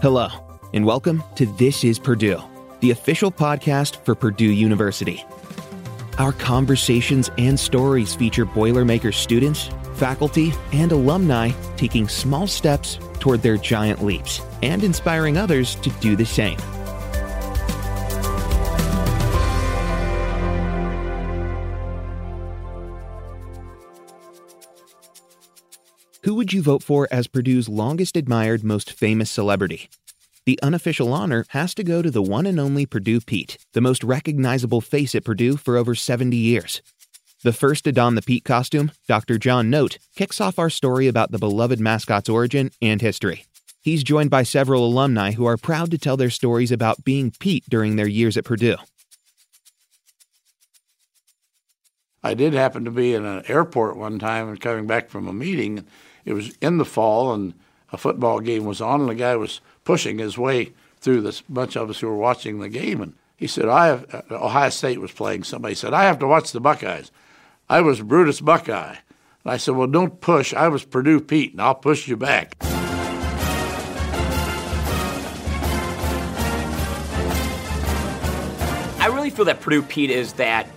Hello, 0.00 0.28
and 0.74 0.86
welcome 0.86 1.24
to 1.34 1.44
This 1.44 1.82
is 1.82 1.98
Purdue, 1.98 2.40
the 2.78 2.92
official 2.92 3.32
podcast 3.32 3.96
for 4.04 4.14
Purdue 4.14 4.52
University. 4.52 5.24
Our 6.18 6.30
conversations 6.30 7.32
and 7.36 7.58
stories 7.58 8.14
feature 8.14 8.46
Boilermaker 8.46 9.12
students, 9.12 9.70
faculty, 9.96 10.52
and 10.72 10.92
alumni 10.92 11.50
taking 11.76 12.06
small 12.06 12.46
steps 12.46 13.00
toward 13.18 13.42
their 13.42 13.56
giant 13.56 14.04
leaps 14.04 14.40
and 14.62 14.84
inspiring 14.84 15.36
others 15.36 15.74
to 15.74 15.90
do 15.98 16.14
the 16.14 16.24
same. 16.24 16.58
Who 26.28 26.34
would 26.34 26.52
you 26.52 26.60
vote 26.60 26.82
for 26.82 27.08
as 27.10 27.26
Purdue's 27.26 27.70
longest 27.70 28.14
admired, 28.14 28.62
most 28.62 28.92
famous 28.92 29.30
celebrity? 29.30 29.88
The 30.44 30.60
unofficial 30.62 31.10
honor 31.14 31.46
has 31.48 31.72
to 31.76 31.82
go 31.82 32.02
to 32.02 32.10
the 32.10 32.20
one 32.20 32.44
and 32.44 32.60
only 32.60 32.84
Purdue 32.84 33.22
Pete, 33.22 33.56
the 33.72 33.80
most 33.80 34.04
recognizable 34.04 34.82
face 34.82 35.14
at 35.14 35.24
Purdue 35.24 35.56
for 35.56 35.78
over 35.78 35.94
70 35.94 36.36
years. 36.36 36.82
The 37.44 37.54
first 37.54 37.84
to 37.84 37.92
don 37.92 38.14
the 38.14 38.20
Pete 38.20 38.44
costume, 38.44 38.92
Dr. 39.06 39.38
John 39.38 39.70
Note, 39.70 39.96
kicks 40.16 40.38
off 40.38 40.58
our 40.58 40.68
story 40.68 41.08
about 41.08 41.30
the 41.32 41.38
beloved 41.38 41.80
mascot's 41.80 42.28
origin 42.28 42.72
and 42.82 43.00
history. 43.00 43.46
He's 43.80 44.04
joined 44.04 44.28
by 44.28 44.42
several 44.42 44.84
alumni 44.84 45.32
who 45.32 45.46
are 45.46 45.56
proud 45.56 45.90
to 45.92 45.98
tell 45.98 46.18
their 46.18 46.28
stories 46.28 46.70
about 46.70 47.04
being 47.04 47.32
Pete 47.40 47.64
during 47.70 47.96
their 47.96 48.06
years 48.06 48.36
at 48.36 48.44
Purdue. 48.44 48.76
I 52.22 52.34
did 52.34 52.52
happen 52.52 52.84
to 52.84 52.90
be 52.90 53.14
in 53.14 53.24
an 53.24 53.44
airport 53.48 53.96
one 53.96 54.18
time 54.18 54.50
and 54.50 54.60
coming 54.60 54.86
back 54.86 55.08
from 55.08 55.26
a 55.26 55.32
meeting. 55.32 55.86
It 56.24 56.32
was 56.32 56.56
in 56.60 56.78
the 56.78 56.84
fall, 56.84 57.32
and 57.32 57.54
a 57.92 57.96
football 57.96 58.40
game 58.40 58.64
was 58.64 58.80
on, 58.80 59.00
and 59.00 59.08
the 59.08 59.14
guy 59.14 59.36
was 59.36 59.60
pushing 59.84 60.18
his 60.18 60.36
way 60.36 60.72
through 61.00 61.22
this 61.22 61.42
bunch 61.42 61.76
of 61.76 61.88
us 61.90 62.00
who 62.00 62.08
were 62.08 62.16
watching 62.16 62.58
the 62.58 62.68
game. 62.68 63.00
And 63.00 63.14
he 63.36 63.46
said, 63.46 63.68
"I 63.68 63.86
have 63.86 64.14
uh, 64.14 64.22
Ohio 64.30 64.70
State 64.70 65.00
was 65.00 65.12
playing." 65.12 65.44
Somebody 65.44 65.74
said, 65.74 65.94
"I 65.94 66.04
have 66.04 66.18
to 66.20 66.26
watch 66.26 66.52
the 66.52 66.60
Buckeyes." 66.60 67.10
I 67.70 67.80
was 67.80 68.00
Brutus 68.00 68.40
Buckeye, 68.40 68.96
and 69.44 69.52
I 69.52 69.56
said, 69.58 69.76
"Well, 69.76 69.86
don't 69.86 70.20
push. 70.20 70.54
I 70.54 70.68
was 70.68 70.84
Purdue 70.84 71.20
Pete, 71.20 71.52
and 71.52 71.62
I'll 71.62 71.74
push 71.74 72.08
you 72.08 72.16
back." 72.16 72.56
I 79.00 79.06
really 79.06 79.30
feel 79.30 79.44
that 79.46 79.60
Purdue 79.60 79.82
Pete 79.82 80.10
is 80.10 80.34
that 80.34 80.68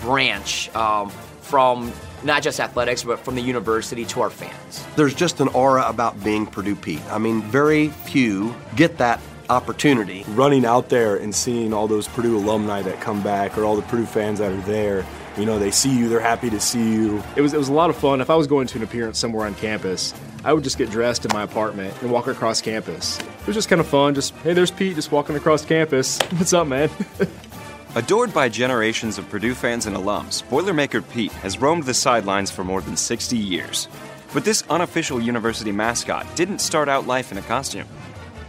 branch 0.00 0.74
um, 0.74 1.12
from 1.48 1.92
not 2.22 2.42
just 2.42 2.60
athletics, 2.60 3.02
but 3.04 3.18
from 3.20 3.34
the 3.34 3.40
university 3.40 4.04
to 4.04 4.20
our 4.20 4.30
fans. 4.30 4.84
There's 4.96 5.14
just 5.14 5.40
an 5.40 5.48
aura 5.48 5.88
about 5.88 6.22
being 6.22 6.46
Purdue 6.46 6.76
Pete. 6.76 7.02
I 7.10 7.18
mean, 7.18 7.42
very 7.42 7.88
few 7.88 8.54
get 8.76 8.98
that 8.98 9.20
opportunity. 9.48 10.24
Running 10.28 10.66
out 10.66 10.90
there 10.90 11.16
and 11.16 11.34
seeing 11.34 11.72
all 11.72 11.88
those 11.88 12.06
Purdue 12.08 12.36
alumni 12.36 12.82
that 12.82 13.00
come 13.00 13.22
back 13.22 13.56
or 13.56 13.64
all 13.64 13.76
the 13.76 13.82
Purdue 13.82 14.04
fans 14.04 14.40
that 14.40 14.52
are 14.52 14.60
there, 14.62 15.06
you 15.38 15.46
know, 15.46 15.58
they 15.58 15.70
see 15.70 15.96
you, 15.96 16.08
they're 16.08 16.20
happy 16.20 16.50
to 16.50 16.60
see 16.60 16.92
you. 16.92 17.22
It 17.36 17.40
was, 17.40 17.54
it 17.54 17.58
was 17.58 17.68
a 17.68 17.72
lot 17.72 17.88
of 17.88 17.96
fun. 17.96 18.20
If 18.20 18.28
I 18.28 18.34
was 18.34 18.46
going 18.46 18.66
to 18.68 18.78
an 18.78 18.84
appearance 18.84 19.18
somewhere 19.18 19.46
on 19.46 19.54
campus, 19.54 20.12
I 20.44 20.52
would 20.52 20.64
just 20.64 20.76
get 20.76 20.90
dressed 20.90 21.24
in 21.24 21.30
my 21.32 21.44
apartment 21.44 21.94
and 22.02 22.10
walk 22.10 22.26
across 22.26 22.60
campus. 22.60 23.18
It 23.18 23.46
was 23.46 23.56
just 23.56 23.68
kind 23.68 23.80
of 23.80 23.86
fun. 23.86 24.14
Just, 24.14 24.34
hey, 24.36 24.52
there's 24.52 24.70
Pete 24.70 24.96
just 24.96 25.12
walking 25.12 25.36
across 25.36 25.64
campus. 25.64 26.18
What's 26.32 26.52
up, 26.52 26.66
man? 26.66 26.90
Adored 27.94 28.34
by 28.34 28.50
generations 28.50 29.16
of 29.16 29.30
Purdue 29.30 29.54
fans 29.54 29.86
and 29.86 29.96
alums, 29.96 30.44
Boilermaker 30.50 31.02
Pete 31.10 31.32
has 31.32 31.58
roamed 31.58 31.84
the 31.84 31.94
sidelines 31.94 32.50
for 32.50 32.62
more 32.62 32.82
than 32.82 32.98
60 32.98 33.34
years. 33.34 33.88
But 34.34 34.44
this 34.44 34.62
unofficial 34.68 35.22
university 35.22 35.72
mascot 35.72 36.26
didn't 36.36 36.58
start 36.58 36.90
out 36.90 37.06
life 37.06 37.32
in 37.32 37.38
a 37.38 37.42
costume. 37.42 37.88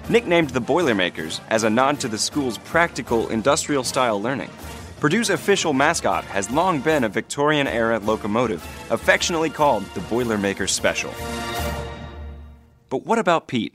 Nicknamed 0.10 0.50
the 0.50 0.60
Boilermakers 0.60 1.40
as 1.50 1.64
a 1.64 1.70
nod 1.70 2.02
to 2.02 2.10
the 2.10 2.18
school's 2.18 2.58
practical, 2.58 3.30
industrial 3.30 3.86
style 3.86 4.22
learning, 4.22 4.50
Purdue's 5.00 5.30
official 5.30 5.72
mascot 5.72 6.26
has 6.26 6.52
long 6.52 6.82
been 6.82 7.06
a 7.06 7.10
Victorian 7.10 7.66
era 7.66 7.98
locomotive, 8.00 8.62
affectionately 8.92 9.50
called 9.50 9.86
the 9.94 10.02
Boilermaker 10.02 10.68
Special. 10.68 11.14
But 12.90 13.06
what 13.06 13.20
about 13.20 13.48
Pete? 13.48 13.74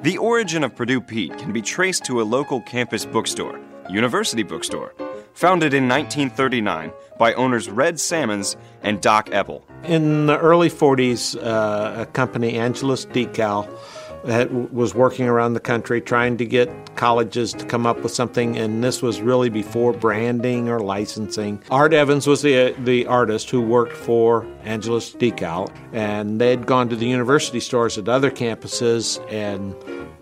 The 0.00 0.16
origin 0.16 0.64
of 0.64 0.74
Purdue 0.74 1.02
Pete 1.02 1.36
can 1.36 1.52
be 1.52 1.60
traced 1.60 2.04
to 2.04 2.22
a 2.22 2.24
local 2.24 2.62
campus 2.62 3.04
bookstore 3.04 3.60
University 3.90 4.42
Bookstore, 4.42 4.94
founded 5.34 5.74
in 5.74 5.88
1939 5.88 6.92
by 7.18 7.34
owners 7.34 7.68
Red 7.68 8.00
Sammons 8.00 8.56
and 8.82 9.00
Doc 9.00 9.26
Epple. 9.30 9.62
In 9.84 10.26
the 10.26 10.38
early 10.38 10.70
40s, 10.70 11.36
uh, 11.36 12.02
a 12.02 12.06
company, 12.06 12.58
Angelus 12.58 13.06
Decal, 13.06 13.68
was 14.24 14.94
working 14.94 15.26
around 15.26 15.54
the 15.54 15.60
country 15.60 16.00
trying 16.00 16.36
to 16.36 16.44
get 16.44 16.94
colleges 16.96 17.52
to 17.54 17.64
come 17.64 17.86
up 17.86 18.02
with 18.02 18.12
something, 18.12 18.56
and 18.56 18.84
this 18.84 19.00
was 19.00 19.20
really 19.20 19.48
before 19.48 19.92
branding 19.92 20.68
or 20.68 20.80
licensing. 20.80 21.62
Art 21.70 21.92
Evans 21.92 22.26
was 22.26 22.42
the 22.42 22.74
the 22.80 23.06
artist 23.06 23.50
who 23.50 23.62
worked 23.62 23.96
for 23.96 24.46
Angelus 24.64 25.14
Decal, 25.14 25.72
and 25.92 26.40
they 26.40 26.50
had 26.50 26.66
gone 26.66 26.88
to 26.90 26.96
the 26.96 27.06
university 27.06 27.60
stores 27.60 27.96
at 27.96 28.08
other 28.08 28.30
campuses 28.30 29.18
and 29.32 29.74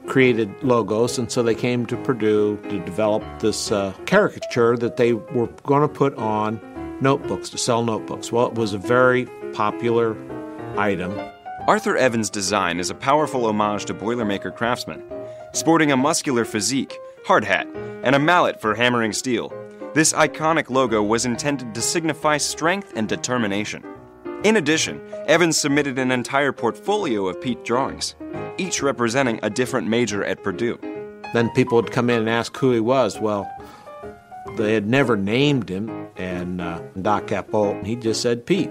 created 0.09 0.51
logos, 0.63 1.19
and 1.19 1.31
so 1.31 1.43
they 1.43 1.55
came 1.55 1.87
to 1.87 1.97
Purdue 1.99 2.57
to 2.69 2.79
develop 2.81 3.23
this 3.41 3.71
uh, 3.71 3.93
caricature 4.07 4.77
that 4.77 4.97
they 4.97 5.13
were 5.13 5.47
going 5.65 5.83
to 5.83 5.89
put 5.89 6.15
on 6.17 6.61
notebooks 7.01 7.51
to 7.51 7.59
sell 7.59 7.85
notebooks. 7.85 8.33
Well, 8.33 8.47
it 8.49 8.55
was 8.55 8.73
a 8.73 8.79
very 8.79 9.27
popular 9.53 10.17
item. 10.77 11.19
Arthur 11.67 11.97
Evans' 11.97 12.31
design 12.31 12.81
is 12.81 12.91
a 12.91 12.95
powerful 12.95 13.47
homage 13.47 13.85
to 13.85 13.95
Boilermaker 13.95 14.55
craftsmen. 14.55 15.03
Sporting 15.53 15.93
a 15.93 15.97
muscular 15.97 16.45
physique, 16.45 16.97
hard 17.27 17.45
hat, 17.45 17.67
and 18.03 18.15
a 18.15 18.19
mallet 18.19 18.61
for 18.61 18.75
hammering 18.75 19.13
steel, 19.13 19.53
this 19.95 20.13
iconic 20.13 20.71
logo 20.71 21.03
was 21.03 21.27
intended 21.27 21.75
to 21.75 21.83
signify 21.83 22.37
strength 22.37 22.93
and 22.97 23.09
determination. 23.09 23.85
In 24.45 24.57
addition, 24.57 25.01
Evans 25.27 25.57
submitted 25.57 25.99
an 25.99 26.13
entire 26.13 26.53
portfolio 26.53 27.27
of 27.27 27.41
Pete 27.41 27.65
drawings, 27.65 28.15
each 28.59 28.83
representing 28.83 29.41
a 29.43 29.51
different 29.51 29.89
major 29.89 30.25
at 30.25 30.43
Purdue. 30.43 30.79
Then 31.33 31.51
people 31.51 31.77
would 31.77 31.93
come 31.93 32.11
in 32.11 32.21
and 32.21 32.29
ask 32.29 32.57
who 32.57 32.73
he 32.73 32.81
was. 32.81 33.19
Well, 33.19 33.51
they 34.57 34.75
had 34.75 34.89
never 34.89 35.17
named 35.17 35.69
him, 35.69 36.09
and 36.17 36.61
uh, 36.61 36.81
Doc 37.01 37.27
Epple, 37.29 37.85
he 37.85 37.97
just 37.97 38.23
said 38.23 38.47
Pete. 38.47 38.71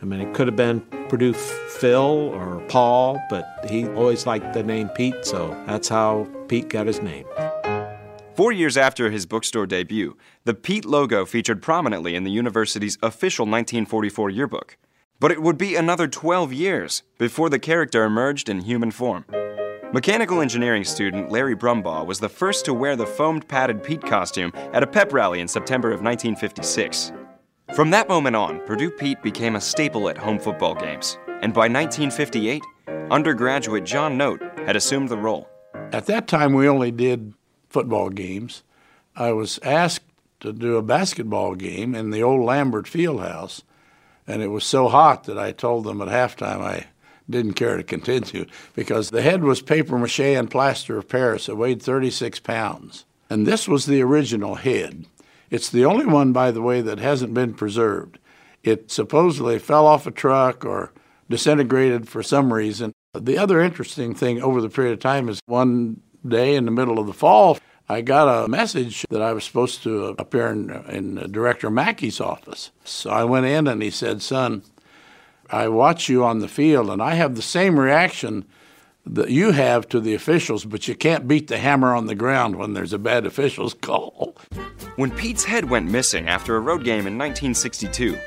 I 0.00 0.04
mean, 0.04 0.20
it 0.20 0.34
could 0.34 0.48
have 0.48 0.56
been 0.56 0.80
Purdue 1.08 1.34
Phil 1.34 2.00
or 2.00 2.60
Paul, 2.68 3.20
but 3.30 3.64
he 3.68 3.86
always 3.88 4.26
liked 4.26 4.52
the 4.54 4.62
name 4.62 4.88
Pete, 4.90 5.24
so 5.24 5.56
that's 5.66 5.88
how 5.88 6.26
Pete 6.48 6.68
got 6.68 6.86
his 6.86 7.00
name. 7.00 7.26
Four 8.34 8.52
years 8.52 8.76
after 8.76 9.10
his 9.10 9.26
bookstore 9.26 9.66
debut, 9.66 10.16
the 10.44 10.54
Pete 10.54 10.84
logo 10.84 11.24
featured 11.24 11.60
prominently 11.60 12.14
in 12.14 12.24
the 12.24 12.30
university's 12.30 12.96
official 13.02 13.44
1944 13.44 14.30
yearbook. 14.30 14.76
But 15.20 15.32
it 15.32 15.42
would 15.42 15.58
be 15.58 15.74
another 15.74 16.06
12 16.06 16.52
years 16.52 17.02
before 17.18 17.50
the 17.50 17.58
character 17.58 18.04
emerged 18.04 18.48
in 18.48 18.60
human 18.60 18.90
form. 18.90 19.24
Mechanical 19.92 20.40
engineering 20.40 20.84
student 20.84 21.30
Larry 21.30 21.56
Brumbaugh 21.56 22.06
was 22.06 22.20
the 22.20 22.28
first 22.28 22.64
to 22.66 22.74
wear 22.74 22.94
the 22.94 23.06
foamed 23.06 23.48
padded 23.48 23.82
Pete 23.82 24.02
costume 24.02 24.52
at 24.72 24.82
a 24.82 24.86
pep 24.86 25.12
rally 25.12 25.40
in 25.40 25.48
September 25.48 25.88
of 25.88 26.02
1956. 26.02 27.12
From 27.74 27.90
that 27.90 28.08
moment 28.08 28.36
on, 28.36 28.60
Purdue 28.66 28.90
Pete 28.90 29.22
became 29.22 29.56
a 29.56 29.60
staple 29.60 30.08
at 30.08 30.18
home 30.18 30.38
football 30.38 30.74
games, 30.74 31.18
and 31.26 31.52
by 31.52 31.68
1958, 31.68 32.62
undergraduate 33.10 33.84
John 33.84 34.16
Note 34.16 34.42
had 34.66 34.76
assumed 34.76 35.08
the 35.08 35.16
role. 35.16 35.48
At 35.92 36.06
that 36.06 36.28
time, 36.28 36.52
we 36.52 36.68
only 36.68 36.90
did 36.90 37.34
football 37.68 38.10
games. 38.10 38.62
I 39.16 39.32
was 39.32 39.58
asked 39.62 40.04
to 40.40 40.52
do 40.52 40.76
a 40.76 40.82
basketball 40.82 41.54
game 41.54 41.94
in 41.94 42.10
the 42.10 42.22
old 42.22 42.44
Lambert 42.44 42.86
Fieldhouse, 42.86 43.62
and 44.28 44.42
it 44.42 44.48
was 44.48 44.64
so 44.64 44.88
hot 44.88 45.24
that 45.24 45.38
I 45.38 45.50
told 45.52 45.84
them 45.84 46.02
at 46.02 46.08
halftime 46.08 46.60
I 46.60 46.86
didn't 47.28 47.54
care 47.54 47.76
to 47.76 47.82
continue 47.82 48.46
because 48.74 49.10
the 49.10 49.22
head 49.22 49.42
was 49.42 49.62
paper 49.62 49.98
mache 49.98 50.20
and 50.20 50.50
plaster 50.50 50.98
of 50.98 51.08
Paris. 51.08 51.48
It 51.48 51.56
weighed 51.56 51.82
36 51.82 52.38
pounds. 52.40 53.06
And 53.30 53.46
this 53.46 53.66
was 53.66 53.86
the 53.86 54.02
original 54.02 54.56
head. 54.56 55.06
It's 55.50 55.70
the 55.70 55.84
only 55.84 56.06
one, 56.06 56.32
by 56.32 56.50
the 56.50 56.62
way, 56.62 56.82
that 56.82 56.98
hasn't 56.98 57.34
been 57.34 57.54
preserved. 57.54 58.18
It 58.62 58.90
supposedly 58.90 59.58
fell 59.58 59.86
off 59.86 60.06
a 60.06 60.10
truck 60.10 60.64
or 60.64 60.92
disintegrated 61.30 62.08
for 62.08 62.22
some 62.22 62.52
reason. 62.52 62.92
The 63.14 63.38
other 63.38 63.60
interesting 63.60 64.14
thing 64.14 64.42
over 64.42 64.60
the 64.60 64.68
period 64.68 64.92
of 64.92 65.00
time 65.00 65.28
is 65.28 65.40
one 65.46 66.00
day 66.26 66.54
in 66.54 66.66
the 66.66 66.70
middle 66.70 66.98
of 66.98 67.06
the 67.06 67.12
fall, 67.12 67.58
I 67.90 68.02
got 68.02 68.44
a 68.44 68.48
message 68.48 69.06
that 69.08 69.22
I 69.22 69.32
was 69.32 69.44
supposed 69.44 69.82
to 69.84 70.14
appear 70.18 70.48
in, 70.48 70.70
in 70.88 71.32
Director 71.32 71.70
Mackey's 71.70 72.20
office. 72.20 72.70
So 72.84 73.08
I 73.10 73.24
went 73.24 73.46
in 73.46 73.66
and 73.66 73.82
he 73.82 73.90
said, 73.90 74.20
Son, 74.20 74.62
I 75.48 75.68
watch 75.68 76.08
you 76.08 76.22
on 76.22 76.40
the 76.40 76.48
field 76.48 76.90
and 76.90 77.00
I 77.00 77.14
have 77.14 77.34
the 77.34 77.42
same 77.42 77.78
reaction 77.78 78.44
that 79.06 79.30
you 79.30 79.52
have 79.52 79.88
to 79.88 80.00
the 80.00 80.12
officials, 80.12 80.66
but 80.66 80.86
you 80.86 80.94
can't 80.94 81.26
beat 81.26 81.48
the 81.48 81.56
hammer 81.56 81.94
on 81.94 82.06
the 82.06 82.14
ground 82.14 82.56
when 82.56 82.74
there's 82.74 82.92
a 82.92 82.98
bad 82.98 83.24
officials 83.24 83.72
call. 83.80 84.36
When 84.96 85.10
Pete's 85.10 85.44
head 85.44 85.70
went 85.70 85.90
missing 85.90 86.28
after 86.28 86.56
a 86.56 86.60
road 86.60 86.84
game 86.84 87.06
in 87.06 87.16
1962, 87.16 88.18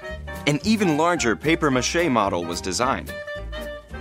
an 0.48 0.60
even 0.64 0.98
larger 0.98 1.36
paper 1.36 1.70
mache 1.70 2.10
model 2.10 2.44
was 2.44 2.62
designed. 2.62 3.14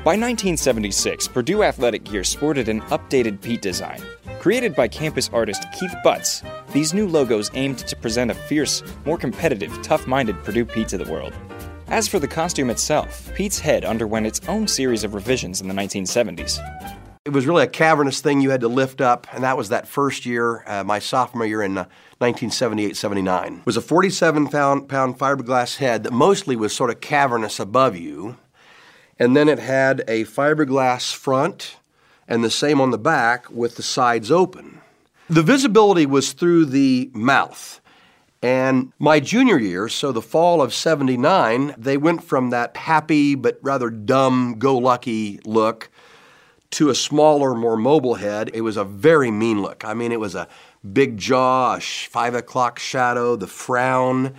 By 0.03 0.13
1976, 0.13 1.29
Purdue 1.29 1.63
athletic 1.63 2.05
gear 2.05 2.25
sported 2.25 2.71
an 2.71 2.81
updated 2.85 3.43
Pete 3.43 3.61
design. 3.61 4.01
Created 4.41 4.75
by 4.75 4.89
campus 4.89 5.29
artist 5.31 5.67
Keith 5.79 5.95
Butts, 6.03 6.43
these 6.73 6.95
new 6.95 7.07
logos 7.07 7.51
aimed 7.53 7.81
to 7.81 7.95
present 7.97 8.31
a 8.31 8.35
fierce, 8.35 8.83
more 9.05 9.19
competitive, 9.19 9.71
tough 9.83 10.07
minded 10.07 10.43
Purdue 10.43 10.65
Pete 10.65 10.89
to 10.89 10.97
the 10.97 11.13
world. 11.13 11.35
As 11.89 12.09
for 12.09 12.19
the 12.19 12.27
costume 12.27 12.71
itself, 12.71 13.31
Pete's 13.35 13.61
head 13.61 13.85
underwent 13.85 14.27
its 14.27 14.41
own 14.49 14.67
series 14.67 15.05
of 15.05 15.13
revisions 15.13 15.61
in 15.61 15.69
the 15.69 15.75
1970s. 15.75 16.59
It 17.27 17.35
was 17.35 17.47
really 17.47 17.65
a 17.65 17.69
cavernous 17.69 18.23
thing 18.23 18.41
you 18.41 18.49
had 18.49 18.63
to 18.63 18.69
lift 18.69 19.03
up, 19.03 19.27
and 19.35 19.45
that 19.45 19.59
was 19.59 19.69
that 19.69 19.87
first 19.87 20.25
year, 20.25 20.65
uh, 20.67 20.83
my 20.83 20.99
sophomore 20.99 21.45
year 21.45 21.63
in 21.63 21.77
uh, 21.77 21.85
1978 22.21 22.97
79. 22.97 23.57
It 23.59 23.67
was 23.67 23.77
a 23.77 23.83
47 23.83 24.47
pound, 24.47 24.89
pound 24.89 25.19
fiberglass 25.19 25.77
head 25.77 26.05
that 26.05 26.13
mostly 26.15 26.57
was 26.57 26.75
sort 26.75 26.89
of 26.89 27.03
cavernous 27.03 27.61
above 27.61 27.97
you, 27.97 28.39
and 29.21 29.37
then 29.37 29.51
it 29.51 29.59
had 29.59 30.01
a 30.09 30.25
fiberglass 30.25 31.15
front 31.15 31.77
and 32.27 32.43
the 32.43 32.51
same 32.51 32.81
on 32.81 32.91
the 32.91 32.99
back 32.99 33.51
with 33.51 33.77
the 33.77 33.83
sides 33.83 34.31
open. 34.31 34.81
The 35.29 35.43
visibility 35.43 36.07
was 36.07 36.33
through 36.33 36.65
the 36.65 37.11
mouth. 37.13 37.81
And 38.43 38.95
my 38.99 39.21
junior 39.21 39.59
year, 39.59 39.91
so 39.91 40.11
the 40.11 40.23
fall 40.23 40.63
of 40.63 40.73
79, 40.73 41.75
they 41.77 41.99
went 41.99 42.25
from 42.25 42.49
that 42.51 42.79
happy 42.79 43.35
but 43.35 43.59
rather 43.61 43.91
dumb, 43.91 44.57
go 44.59 44.79
lucky 44.79 45.39
look 45.45 45.91
to 46.71 46.89
a 46.89 46.95
smaller, 46.95 47.55
more 47.55 47.77
mobile 47.77 48.15
head. 48.15 48.51
It 48.55 48.63
was 48.63 48.79
a 48.79 48.85
very 48.85 49.31
mean 49.31 49.61
look. 49.61 49.85
I 49.85 49.93
mean, 49.93 50.13
it 50.13 50.21
was 50.21 50.35
a 50.35 50.49
big 50.91 51.19
jaw, 51.19 51.75
a 51.75 51.81
five 51.81 52.35
o'clock 52.35 52.79
shadow, 52.79 53.37
the 53.37 53.47
frown. 53.47 54.35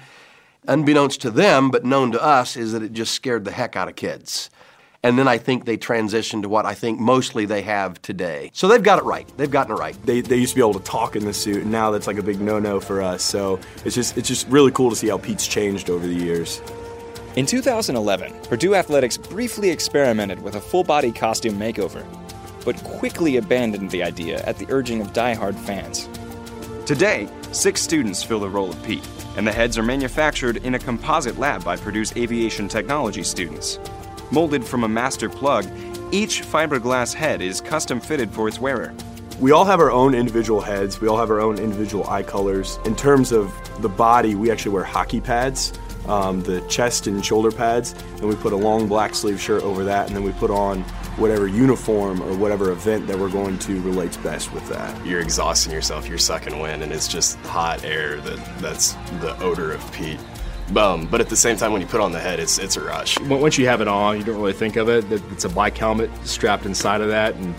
Unbeknownst 0.67 1.21
to 1.21 1.29
them, 1.29 1.69
but 1.69 1.83
known 1.83 2.11
to 2.11 2.23
us, 2.23 2.55
is 2.55 2.71
that 2.71 2.83
it 2.83 2.93
just 2.93 3.13
scared 3.13 3.45
the 3.45 3.51
heck 3.51 3.75
out 3.75 3.87
of 3.87 3.95
kids. 3.95 4.49
And 5.03 5.17
then 5.17 5.27
I 5.27 5.39
think 5.39 5.65
they 5.65 5.77
transitioned 5.77 6.43
to 6.43 6.49
what 6.49 6.67
I 6.67 6.75
think 6.75 6.99
mostly 6.99 7.45
they 7.45 7.63
have 7.63 7.99
today. 8.03 8.51
So 8.53 8.67
they've 8.67 8.83
got 8.83 8.99
it 8.99 9.03
right. 9.03 9.27
They've 9.35 9.49
gotten 9.49 9.75
it 9.75 9.79
right. 9.79 9.97
They, 10.05 10.21
they 10.21 10.37
used 10.37 10.51
to 10.51 10.55
be 10.55 10.61
able 10.61 10.79
to 10.79 10.85
talk 10.85 11.15
in 11.15 11.25
the 11.25 11.33
suit, 11.33 11.63
and 11.63 11.71
now 11.71 11.89
that's 11.89 12.05
like 12.05 12.17
a 12.17 12.23
big 12.23 12.39
no-no 12.39 12.79
for 12.79 13.01
us. 13.01 13.23
So 13.23 13.59
it's 13.83 13.95
just 13.95 14.15
it's 14.15 14.27
just 14.27 14.47
really 14.47 14.71
cool 14.71 14.91
to 14.91 14.95
see 14.95 15.07
how 15.07 15.17
Pete's 15.17 15.47
changed 15.47 15.89
over 15.89 16.05
the 16.05 16.13
years. 16.13 16.61
In 17.35 17.47
2011, 17.47 18.41
Purdue 18.43 18.75
Athletics 18.75 19.17
briefly 19.17 19.69
experimented 19.69 20.41
with 20.41 20.55
a 20.55 20.61
full 20.61 20.83
body 20.83 21.11
costume 21.11 21.57
makeover, 21.57 22.05
but 22.63 22.75
quickly 22.83 23.37
abandoned 23.37 23.89
the 23.89 24.03
idea 24.03 24.43
at 24.43 24.57
the 24.57 24.67
urging 24.69 25.01
of 25.01 25.13
die-hard 25.13 25.55
fans. 25.55 26.09
Today, 26.85 27.27
six 27.53 27.81
students 27.81 28.21
fill 28.21 28.41
the 28.41 28.49
role 28.49 28.69
of 28.69 28.83
Pete, 28.83 29.07
and 29.37 29.47
the 29.47 29.51
heads 29.51 29.77
are 29.77 29.83
manufactured 29.83 30.57
in 30.57 30.75
a 30.75 30.79
composite 30.79 31.39
lab 31.39 31.63
by 31.63 31.77
Purdue's 31.77 32.15
aviation 32.17 32.67
technology 32.67 33.23
students. 33.23 33.79
Molded 34.31 34.63
from 34.63 34.85
a 34.85 34.87
master 34.87 35.27
plug, 35.27 35.65
each 36.11 36.41
fiberglass 36.43 37.13
head 37.13 37.41
is 37.41 37.59
custom 37.59 37.99
fitted 37.99 38.31
for 38.31 38.47
its 38.47 38.59
wearer. 38.59 38.93
We 39.41 39.51
all 39.51 39.65
have 39.65 39.81
our 39.81 39.91
own 39.91 40.13
individual 40.13 40.61
heads. 40.61 41.01
We 41.01 41.09
all 41.09 41.17
have 41.17 41.29
our 41.29 41.41
own 41.41 41.57
individual 41.57 42.07
eye 42.09 42.23
colors. 42.23 42.79
In 42.85 42.95
terms 42.95 43.33
of 43.33 43.53
the 43.81 43.89
body, 43.89 44.35
we 44.35 44.49
actually 44.49 44.71
wear 44.71 44.85
hockey 44.85 45.19
pads, 45.19 45.73
um, 46.07 46.41
the 46.43 46.61
chest 46.69 47.07
and 47.07 47.25
shoulder 47.25 47.51
pads, 47.51 47.93
and 48.13 48.23
we 48.23 48.35
put 48.35 48.53
a 48.53 48.55
long 48.55 48.87
black 48.87 49.15
sleeve 49.15 49.41
shirt 49.41 49.63
over 49.63 49.83
that, 49.83 50.07
and 50.07 50.15
then 50.15 50.23
we 50.23 50.31
put 50.33 50.49
on 50.49 50.83
whatever 51.17 51.47
uniform 51.47 52.21
or 52.21 52.33
whatever 52.37 52.71
event 52.71 53.07
that 53.07 53.19
we're 53.19 53.29
going 53.29 53.59
to 53.59 53.81
relates 53.81 54.15
best 54.17 54.53
with 54.53 54.67
that. 54.69 55.05
You're 55.05 55.19
exhausting 55.19 55.73
yourself, 55.73 56.07
you're 56.07 56.17
sucking 56.17 56.57
wind, 56.59 56.83
and 56.83 56.93
it's 56.93 57.09
just 57.09 57.37
hot 57.39 57.83
air 57.83 58.21
that 58.21 58.59
that's 58.59 58.93
the 59.19 59.37
odor 59.41 59.73
of 59.73 59.91
Pete. 59.91 60.19
Um, 60.77 61.05
but 61.07 61.19
at 61.21 61.29
the 61.29 61.35
same 61.35 61.57
time, 61.57 61.73
when 61.73 61.81
you 61.81 61.87
put 61.87 62.01
on 62.01 62.11
the 62.11 62.19
head, 62.19 62.39
it's 62.39 62.57
it's 62.57 62.77
a 62.77 62.81
rush. 62.81 63.19
Once 63.19 63.57
you 63.57 63.67
have 63.67 63.81
it 63.81 63.87
on, 63.87 64.17
you 64.17 64.23
don't 64.23 64.37
really 64.37 64.53
think 64.53 64.77
of 64.77 64.89
it. 64.89 65.05
It's 65.31 65.45
a 65.45 65.49
bike 65.49 65.77
helmet 65.77 66.09
strapped 66.23 66.65
inside 66.65 67.01
of 67.01 67.09
that, 67.09 67.35
and 67.35 67.55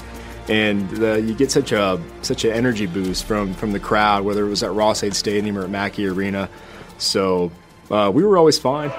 and 0.49 1.03
uh, 1.03 1.15
you 1.15 1.35
get 1.35 1.51
such 1.51 1.73
a 1.73 2.01
such 2.23 2.45
an 2.45 2.53
energy 2.53 2.87
boost 2.87 3.25
from 3.25 3.55
from 3.55 3.73
the 3.73 3.81
crowd, 3.81 4.25
whether 4.25 4.47
it 4.47 4.49
was 4.49 4.63
at 4.63 4.73
Ross-Ade 4.73 5.15
Stadium 5.15 5.59
or 5.59 5.65
at 5.65 5.71
Mackey 5.71 6.07
Arena. 6.07 6.49
So 6.99 7.53
uh, 7.91 8.11
we 8.13 8.25
were 8.25 8.39
always 8.39 8.59
fine. 8.59 8.91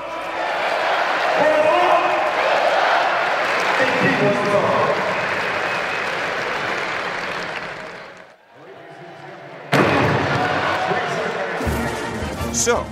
So, 12.54 12.86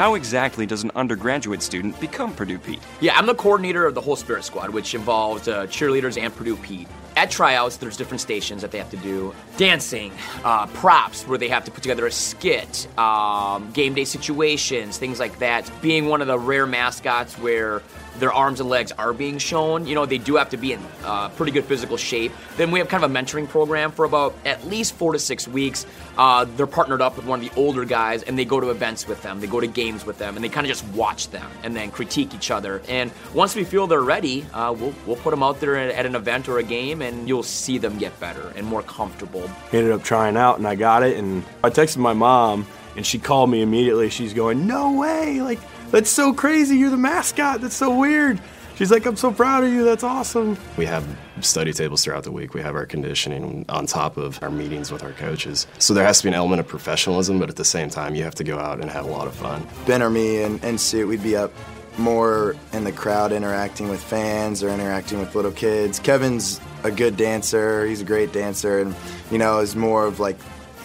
how 0.00 0.14
exactly 0.14 0.64
does 0.64 0.82
an 0.82 0.90
undergraduate 0.94 1.60
student 1.60 2.00
become 2.00 2.32
Purdue 2.32 2.58
Pete? 2.58 2.80
Yeah, 3.02 3.18
I'm 3.18 3.26
the 3.26 3.34
coordinator 3.34 3.84
of 3.84 3.94
the 3.94 4.00
whole 4.00 4.16
Spirit 4.16 4.44
Squad, 4.44 4.70
which 4.70 4.94
involves 4.94 5.46
uh, 5.46 5.66
cheerleaders 5.66 6.18
and 6.18 6.34
Purdue 6.34 6.56
Pete. 6.56 6.88
At 7.16 7.30
tryouts, 7.30 7.76
there's 7.76 7.98
different 7.98 8.22
stations 8.22 8.62
that 8.62 8.70
they 8.70 8.78
have 8.78 8.88
to 8.92 8.96
do 8.96 9.34
dancing, 9.58 10.10
uh, 10.42 10.68
props 10.68 11.24
where 11.24 11.36
they 11.36 11.48
have 11.48 11.66
to 11.66 11.70
put 11.70 11.82
together 11.82 12.06
a 12.06 12.10
skit, 12.10 12.88
um, 12.98 13.70
game 13.72 13.92
day 13.92 14.06
situations, 14.06 14.96
things 14.96 15.20
like 15.20 15.38
that. 15.40 15.70
Being 15.82 16.06
one 16.06 16.22
of 16.22 16.28
the 16.28 16.38
rare 16.38 16.64
mascots 16.64 17.36
where 17.36 17.82
their 18.18 18.32
arms 18.32 18.60
and 18.60 18.68
legs 18.68 18.92
are 18.92 19.12
being 19.12 19.38
shown. 19.38 19.86
You 19.86 19.94
know, 19.94 20.06
they 20.06 20.18
do 20.18 20.36
have 20.36 20.50
to 20.50 20.56
be 20.56 20.72
in 20.72 20.80
uh, 21.04 21.28
pretty 21.30 21.52
good 21.52 21.64
physical 21.64 21.96
shape. 21.96 22.32
Then 22.56 22.70
we 22.70 22.78
have 22.78 22.88
kind 22.88 23.04
of 23.04 23.10
a 23.10 23.14
mentoring 23.14 23.48
program 23.48 23.92
for 23.92 24.04
about 24.04 24.34
at 24.44 24.66
least 24.66 24.94
four 24.94 25.12
to 25.12 25.18
six 25.18 25.46
weeks. 25.48 25.86
Uh, 26.18 26.44
they're 26.56 26.66
partnered 26.66 27.00
up 27.00 27.16
with 27.16 27.24
one 27.24 27.42
of 27.42 27.48
the 27.48 27.60
older 27.60 27.84
guys, 27.84 28.22
and 28.24 28.38
they 28.38 28.44
go 28.44 28.60
to 28.60 28.70
events 28.70 29.06
with 29.08 29.22
them. 29.22 29.40
They 29.40 29.46
go 29.46 29.60
to 29.60 29.66
games 29.66 30.04
with 30.04 30.18
them, 30.18 30.36
and 30.36 30.44
they 30.44 30.48
kind 30.48 30.66
of 30.66 30.68
just 30.68 30.84
watch 30.88 31.30
them 31.30 31.48
and 31.62 31.74
then 31.74 31.90
critique 31.90 32.34
each 32.34 32.50
other. 32.50 32.82
And 32.88 33.10
once 33.32 33.54
we 33.54 33.64
feel 33.64 33.86
they're 33.86 34.02
ready, 34.02 34.44
uh, 34.52 34.74
we'll 34.78 34.94
we'll 35.06 35.16
put 35.16 35.30
them 35.30 35.42
out 35.42 35.60
there 35.60 35.76
at 35.76 36.04
an 36.04 36.14
event 36.14 36.48
or 36.48 36.58
a 36.58 36.62
game, 36.62 37.00
and 37.02 37.28
you'll 37.28 37.42
see 37.42 37.78
them 37.78 37.96
get 37.98 38.18
better 38.20 38.52
and 38.56 38.66
more 38.66 38.82
comfortable. 38.82 39.48
Ended 39.72 39.92
up 39.92 40.02
trying 40.02 40.36
out, 40.36 40.58
and 40.58 40.66
I 40.66 40.74
got 40.74 41.02
it. 41.02 41.16
And 41.16 41.44
I 41.64 41.70
texted 41.70 41.98
my 41.98 42.12
mom, 42.12 42.66
and 42.96 43.06
she 43.06 43.18
called 43.18 43.50
me 43.50 43.62
immediately. 43.62 44.10
She's 44.10 44.34
going, 44.34 44.66
"No 44.66 44.92
way! 44.92 45.40
Like." 45.40 45.60
That's 45.90 46.10
so 46.10 46.32
crazy. 46.32 46.76
You're 46.76 46.90
the 46.90 46.96
mascot. 46.96 47.60
That's 47.60 47.76
so 47.76 47.96
weird. 47.96 48.40
She's 48.76 48.90
like, 48.90 49.04
I'm 49.04 49.16
so 49.16 49.30
proud 49.30 49.64
of 49.64 49.70
you. 49.70 49.84
That's 49.84 50.02
awesome. 50.02 50.56
We 50.78 50.86
have 50.86 51.06
study 51.42 51.72
tables 51.72 52.02
throughout 52.02 52.24
the 52.24 52.32
week. 52.32 52.54
We 52.54 52.62
have 52.62 52.74
our 52.74 52.86
conditioning 52.86 53.66
on 53.68 53.86
top 53.86 54.16
of 54.16 54.42
our 54.42 54.50
meetings 54.50 54.90
with 54.90 55.02
our 55.02 55.12
coaches. 55.12 55.66
So 55.78 55.92
there 55.92 56.04
has 56.04 56.18
to 56.18 56.24
be 56.24 56.28
an 56.28 56.34
element 56.34 56.60
of 56.60 56.66
professionalism, 56.66 57.38
but 57.38 57.50
at 57.50 57.56
the 57.56 57.64
same 57.64 57.90
time, 57.90 58.14
you 58.14 58.24
have 58.24 58.34
to 58.36 58.44
go 58.44 58.58
out 58.58 58.80
and 58.80 58.90
have 58.90 59.04
a 59.04 59.10
lot 59.10 59.26
of 59.26 59.34
fun. 59.34 59.66
Ben 59.86 60.02
or 60.02 60.08
me 60.08 60.42
and, 60.42 60.64
and 60.64 60.80
Suit, 60.80 61.06
we'd 61.08 61.22
be 61.22 61.36
up 61.36 61.52
more 61.98 62.56
in 62.72 62.84
the 62.84 62.92
crowd 62.92 63.32
interacting 63.32 63.90
with 63.90 64.02
fans 64.02 64.62
or 64.62 64.70
interacting 64.70 65.18
with 65.18 65.34
little 65.34 65.52
kids. 65.52 65.98
Kevin's 65.98 66.58
a 66.82 66.90
good 66.90 67.18
dancer. 67.18 67.84
He's 67.84 68.00
a 68.00 68.04
great 68.04 68.32
dancer 68.32 68.78
and, 68.78 68.94
you 69.30 69.36
know, 69.36 69.58
is 69.58 69.76
more 69.76 70.06
of 70.06 70.20
like 70.20 70.38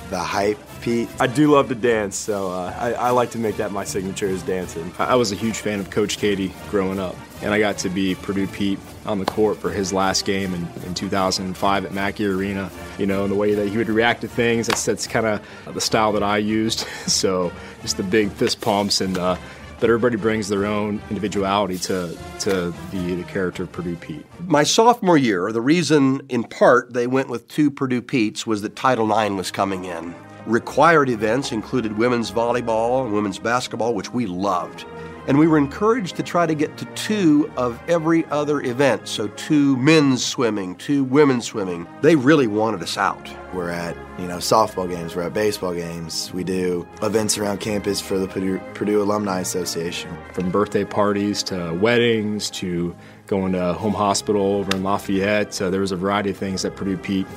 the 0.10 0.20
hype 0.20 0.58
Pete. 0.82 1.10
I 1.20 1.28
do 1.28 1.52
love 1.52 1.70
to 1.70 1.76
dance, 1.76 2.16
so 2.16 2.52
uh, 2.52 2.74
I, 2.78 2.94
I, 2.94 3.10
like 3.10 3.32
to 3.32 3.40
make 3.40 3.58
that 3.58 3.72
my 3.72 3.84
signature 3.84 4.28
is 4.28 4.44
dancing. 4.44 4.94
I 5.00 5.16
was 5.16 5.32
a 5.32 5.36
huge 5.36 5.58
fan 5.58 5.80
of 5.80 5.90
Coach 5.90 6.20
Keady 6.20 6.52
growing 6.70 7.00
up, 7.00 7.16
and 7.42 7.54
I 7.54 7.60
got 7.60 7.80
to 7.80 7.90
be 7.90 8.14
Purdue 8.14 8.46
Pete 8.46 8.78
on 9.06 9.18
the 9.18 9.26
court 9.26 9.58
for 9.58 9.72
his 9.72 9.92
last 9.92 10.26
game 10.26 10.54
in, 10.54 10.68
in 10.86 10.94
2005 10.94 11.86
at 11.86 11.92
Mackey 11.92 12.28
Arena. 12.28 12.70
You 13.00 13.08
know, 13.08 13.24
and 13.24 13.32
the 13.32 13.36
way 13.36 13.56
that 13.56 13.68
he 13.68 13.78
would 13.78 13.90
react 13.90 14.22
to 14.22 14.28
things, 14.28 14.68
that's, 14.68 14.86
that's 14.86 15.08
kind 15.08 15.26
of 15.26 15.74
the 15.74 15.82
style 15.82 16.12
that 16.12 16.24
I 16.24 16.38
used. 16.38 16.80
so 17.08 17.52
just 17.82 17.98
the 17.98 18.04
big 18.04 18.32
fist 18.32 18.62
pumps 18.62 19.02
and 19.02 19.18
uh, 19.18 19.38
that 19.80 19.90
everybody 19.90 20.16
brings 20.16 20.48
their 20.48 20.66
own 20.66 21.02
individuality 21.10 21.78
to 21.80 22.18
to 22.40 22.74
the, 22.92 23.16
the 23.16 23.24
character 23.24 23.64
of 23.64 23.72
Purdue 23.72 23.96
Pete. 23.96 24.26
My 24.48 24.64
sophomore 24.64 25.18
year, 25.18 25.52
the 25.52 25.62
reason 25.62 26.22
in 26.30 26.44
part 26.44 26.94
they 26.94 27.08
went 27.08 27.30
with 27.30 27.48
two 27.48 27.70
Purdue 27.70 28.02
Petes 28.02 28.48
was 28.48 28.62
that 28.62 28.76
Title 28.76 29.18
IX 29.18 29.36
was 29.36 29.52
coming 29.52 29.86
in. 29.86 30.16
Required 30.46 31.10
events 31.10 31.52
included 31.52 31.98
women's 31.98 32.32
volleyball 32.32 33.04
and 33.04 33.14
women's 33.14 33.40
basketball, 33.40 33.96
which 33.96 34.14
we 34.14 34.28
loved. 34.28 34.86
And 35.28 35.40
we 35.40 35.48
were 35.48 35.58
encouraged 35.58 36.16
to 36.18 36.24
try 36.24 36.46
to 36.46 36.54
get 36.54 36.78
to 36.78 36.86
two 36.94 37.52
of 37.58 37.82
every 37.90 38.26
other 38.26 38.62
event. 38.62 39.08
So, 39.08 39.28
two 39.30 39.76
men's 39.78 40.24
swimming, 40.24 40.76
two 40.76 41.04
women's 41.04 41.46
swimming. 41.46 41.88
They 42.02 42.16
really 42.16 42.48
wanted 42.48 42.84
us 42.84 42.98
out. 42.98 43.30
We're 43.54 43.70
at, 43.70 43.96
you 44.20 44.28
know, 44.28 44.38
softball 44.38 44.90
games, 44.90 45.16
we're 45.16 45.24
at 45.24 45.34
baseball 45.34 45.74
games. 45.74 46.32
We 46.34 46.44
do 46.44 46.88
events 47.02 47.38
around 47.38 47.60
campus 47.60 48.02
for 48.02 48.18
the 48.18 48.28
Purdue, 48.28 48.60
Purdue 48.74 49.02
Alumni 49.02 49.40
Association. 49.40 50.16
From 50.34 50.52
birthday 50.52 50.86
parties 50.86 51.42
to 51.44 51.74
weddings 51.74 52.50
to 52.52 52.96
going 53.28 53.54
to 53.54 53.74
home 53.74 53.94
hospital 53.94 54.58
over 54.58 54.76
in 54.76 54.84
Lafayette. 54.84 55.60
Uh, 55.62 55.70
there 55.70 55.82
was 55.82 55.92
a 55.92 55.96
variety 55.96 56.30
of 56.30 56.38
things 56.38 56.62
that 56.62 56.76
Purdue 56.76 56.98
Pete 56.98 57.28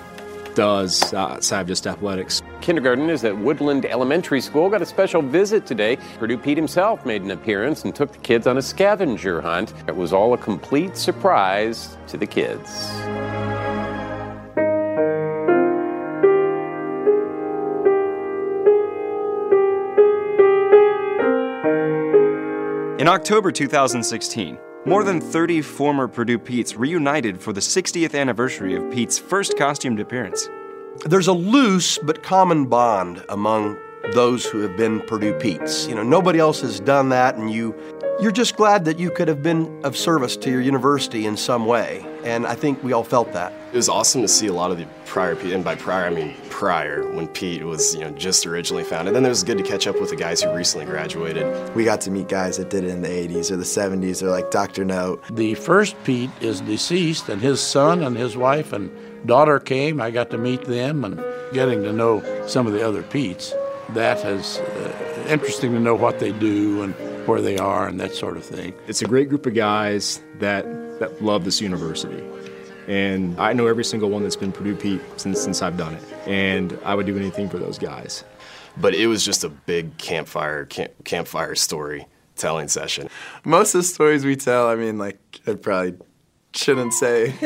does 0.58 1.14
uh, 1.14 1.18
outside 1.18 1.60
of 1.60 1.66
just 1.68 1.86
athletics. 1.86 2.42
Kindergarten 2.60 3.08
is 3.10 3.22
at 3.22 3.38
Woodland 3.38 3.86
Elementary 3.86 4.40
School. 4.40 4.68
Got 4.68 4.82
a 4.82 4.86
special 4.86 5.22
visit 5.22 5.66
today. 5.66 5.96
Purdue 6.18 6.36
Pete 6.36 6.58
himself 6.58 7.06
made 7.06 7.22
an 7.22 7.30
appearance 7.30 7.84
and 7.84 7.94
took 7.94 8.10
the 8.10 8.18
kids 8.18 8.48
on 8.48 8.58
a 8.58 8.62
scavenger 8.62 9.40
hunt. 9.40 9.72
It 9.86 9.94
was 9.94 10.12
all 10.12 10.34
a 10.34 10.38
complete 10.38 10.96
surprise 10.96 11.96
to 12.08 12.16
the 12.16 12.26
kids. 12.26 12.90
In 23.00 23.06
October 23.06 23.52
2016, 23.52 24.58
More 24.88 25.04
than 25.04 25.20
30 25.20 25.60
former 25.60 26.08
Purdue 26.08 26.38
Petes 26.38 26.74
reunited 26.74 27.42
for 27.42 27.52
the 27.52 27.60
60th 27.60 28.18
anniversary 28.18 28.74
of 28.74 28.90
Pete's 28.90 29.18
first 29.18 29.58
costumed 29.58 30.00
appearance. 30.00 30.48
There's 31.04 31.26
a 31.26 31.32
loose 31.34 31.98
but 31.98 32.22
common 32.22 32.64
bond 32.64 33.22
among 33.28 33.76
those 34.14 34.46
who 34.46 34.60
have 34.60 34.78
been 34.78 35.02
Purdue 35.02 35.34
Petes. 35.34 35.86
You 35.86 35.94
know, 35.94 36.02
nobody 36.02 36.38
else 36.38 36.62
has 36.62 36.80
done 36.80 37.10
that, 37.10 37.34
and 37.34 37.50
you 37.50 37.74
you're 38.20 38.32
just 38.32 38.56
glad 38.56 38.84
that 38.84 38.98
you 38.98 39.10
could 39.10 39.28
have 39.28 39.42
been 39.42 39.84
of 39.84 39.96
service 39.96 40.36
to 40.36 40.50
your 40.50 40.60
university 40.60 41.24
in 41.24 41.36
some 41.36 41.66
way. 41.66 42.04
And 42.24 42.46
I 42.46 42.56
think 42.56 42.82
we 42.82 42.92
all 42.92 43.04
felt 43.04 43.32
that. 43.32 43.52
It 43.72 43.76
was 43.76 43.88
awesome 43.88 44.22
to 44.22 44.28
see 44.28 44.48
a 44.48 44.52
lot 44.52 44.72
of 44.72 44.78
the 44.78 44.86
prior 45.06 45.36
Pete, 45.36 45.52
and 45.52 45.62
by 45.62 45.76
prior 45.76 46.06
I 46.06 46.10
mean 46.10 46.34
prior, 46.50 47.08
when 47.12 47.28
Pete 47.28 47.62
was 47.64 47.94
you 47.94 48.00
know 48.00 48.10
just 48.10 48.44
originally 48.44 48.82
founded. 48.82 49.14
Then 49.14 49.24
it 49.24 49.28
was 49.28 49.44
good 49.44 49.58
to 49.58 49.64
catch 49.64 49.86
up 49.86 50.00
with 50.00 50.10
the 50.10 50.16
guys 50.16 50.42
who 50.42 50.52
recently 50.52 50.86
graduated. 50.86 51.74
We 51.76 51.84
got 51.84 52.00
to 52.02 52.10
meet 52.10 52.28
guys 52.28 52.56
that 52.56 52.70
did 52.70 52.84
it 52.84 52.90
in 52.90 53.02
the 53.02 53.08
80s 53.08 53.52
or 53.52 53.56
the 53.56 53.64
70s, 53.64 54.22
or 54.22 54.30
like 54.30 54.50
Dr. 54.50 54.84
Note. 54.84 55.22
The 55.30 55.54
first 55.54 55.94
Pete 56.02 56.30
is 56.40 56.60
deceased, 56.62 57.28
and 57.28 57.40
his 57.40 57.60
son 57.60 58.02
and 58.02 58.16
his 58.16 58.36
wife 58.36 58.72
and 58.72 58.90
daughter 59.26 59.60
came. 59.60 60.00
I 60.00 60.10
got 60.10 60.30
to 60.30 60.38
meet 60.38 60.64
them 60.64 61.04
and 61.04 61.22
getting 61.52 61.82
to 61.84 61.92
know 61.92 62.22
some 62.46 62.66
of 62.66 62.72
the 62.72 62.86
other 62.86 63.02
Petes. 63.02 63.54
That 63.90 64.24
is 64.24 64.58
uh, 64.58 65.26
interesting 65.28 65.72
to 65.72 65.80
know 65.80 65.94
what 65.94 66.18
they 66.18 66.32
do 66.32 66.82
and 66.82 66.94
where 67.28 67.42
they 67.42 67.58
are 67.58 67.86
and 67.86 68.00
that 68.00 68.14
sort 68.14 68.36
of 68.36 68.44
thing. 68.44 68.72
It's 68.88 69.02
a 69.02 69.04
great 69.04 69.28
group 69.28 69.46
of 69.46 69.54
guys 69.54 70.20
that, 70.38 70.64
that 70.98 71.22
love 71.22 71.44
this 71.44 71.60
university. 71.60 72.24
And 72.88 73.38
I 73.38 73.52
know 73.52 73.66
every 73.66 73.84
single 73.84 74.08
one 74.08 74.22
that's 74.22 74.34
been 74.34 74.50
Purdue 74.50 74.74
Pete 74.74 75.02
since, 75.18 75.40
since 75.40 75.60
I've 75.60 75.76
done 75.76 75.94
it. 75.94 76.02
And 76.26 76.78
I 76.84 76.94
would 76.94 77.04
do 77.04 77.16
anything 77.18 77.50
for 77.50 77.58
those 77.58 77.78
guys. 77.78 78.24
But 78.78 78.94
it 78.94 79.08
was 79.08 79.24
just 79.24 79.44
a 79.44 79.50
big 79.50 79.98
campfire 79.98 80.64
camp, 80.64 80.92
campfire 81.04 81.54
story 81.54 82.06
telling 82.36 82.68
session. 82.68 83.10
Most 83.44 83.74
of 83.74 83.80
the 83.80 83.86
stories 83.86 84.24
we 84.24 84.36
tell, 84.36 84.68
I 84.68 84.76
mean, 84.76 84.96
like, 84.96 85.18
I 85.46 85.54
probably 85.54 85.98
shouldn't 86.54 86.94
say. 86.94 87.34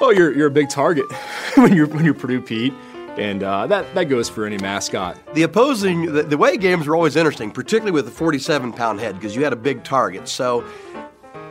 oh, 0.00 0.12
you're, 0.16 0.36
you're 0.36 0.48
a 0.48 0.50
big 0.50 0.70
target 0.70 1.06
when 1.54 1.72
you're, 1.72 1.86
when 1.86 2.04
you're 2.04 2.14
Purdue 2.14 2.40
Pete. 2.40 2.74
And 3.18 3.42
uh, 3.42 3.66
that, 3.68 3.94
that 3.94 4.04
goes 4.04 4.28
for 4.28 4.44
any 4.44 4.58
mascot. 4.58 5.16
The 5.34 5.42
opposing, 5.42 6.12
the, 6.12 6.22
the 6.22 6.36
way 6.36 6.56
games 6.56 6.86
were 6.86 6.94
always 6.94 7.16
interesting, 7.16 7.50
particularly 7.50 7.92
with 7.92 8.04
the 8.04 8.10
47 8.10 8.72
pound 8.72 9.00
head, 9.00 9.14
because 9.14 9.34
you 9.34 9.42
had 9.42 9.52
a 9.52 9.56
big 9.56 9.84
target. 9.84 10.28
So 10.28 10.66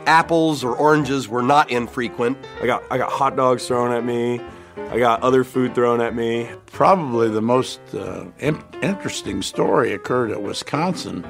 apples 0.06 0.62
or 0.62 0.76
oranges 0.76 1.28
were 1.28 1.42
not 1.42 1.70
infrequent. 1.70 2.38
I 2.62 2.66
got, 2.66 2.84
I 2.90 2.98
got 2.98 3.10
hot 3.10 3.36
dogs 3.36 3.66
thrown 3.66 3.90
at 3.92 4.04
me. 4.04 4.40
I 4.76 4.98
got 4.98 5.22
other 5.22 5.42
food 5.42 5.74
thrown 5.74 6.00
at 6.00 6.14
me. 6.14 6.48
Probably 6.66 7.28
the 7.28 7.42
most 7.42 7.80
uh, 7.94 8.26
in- 8.38 8.62
interesting 8.82 9.42
story 9.42 9.92
occurred 9.92 10.30
at 10.30 10.40
Wisconsin 10.40 11.24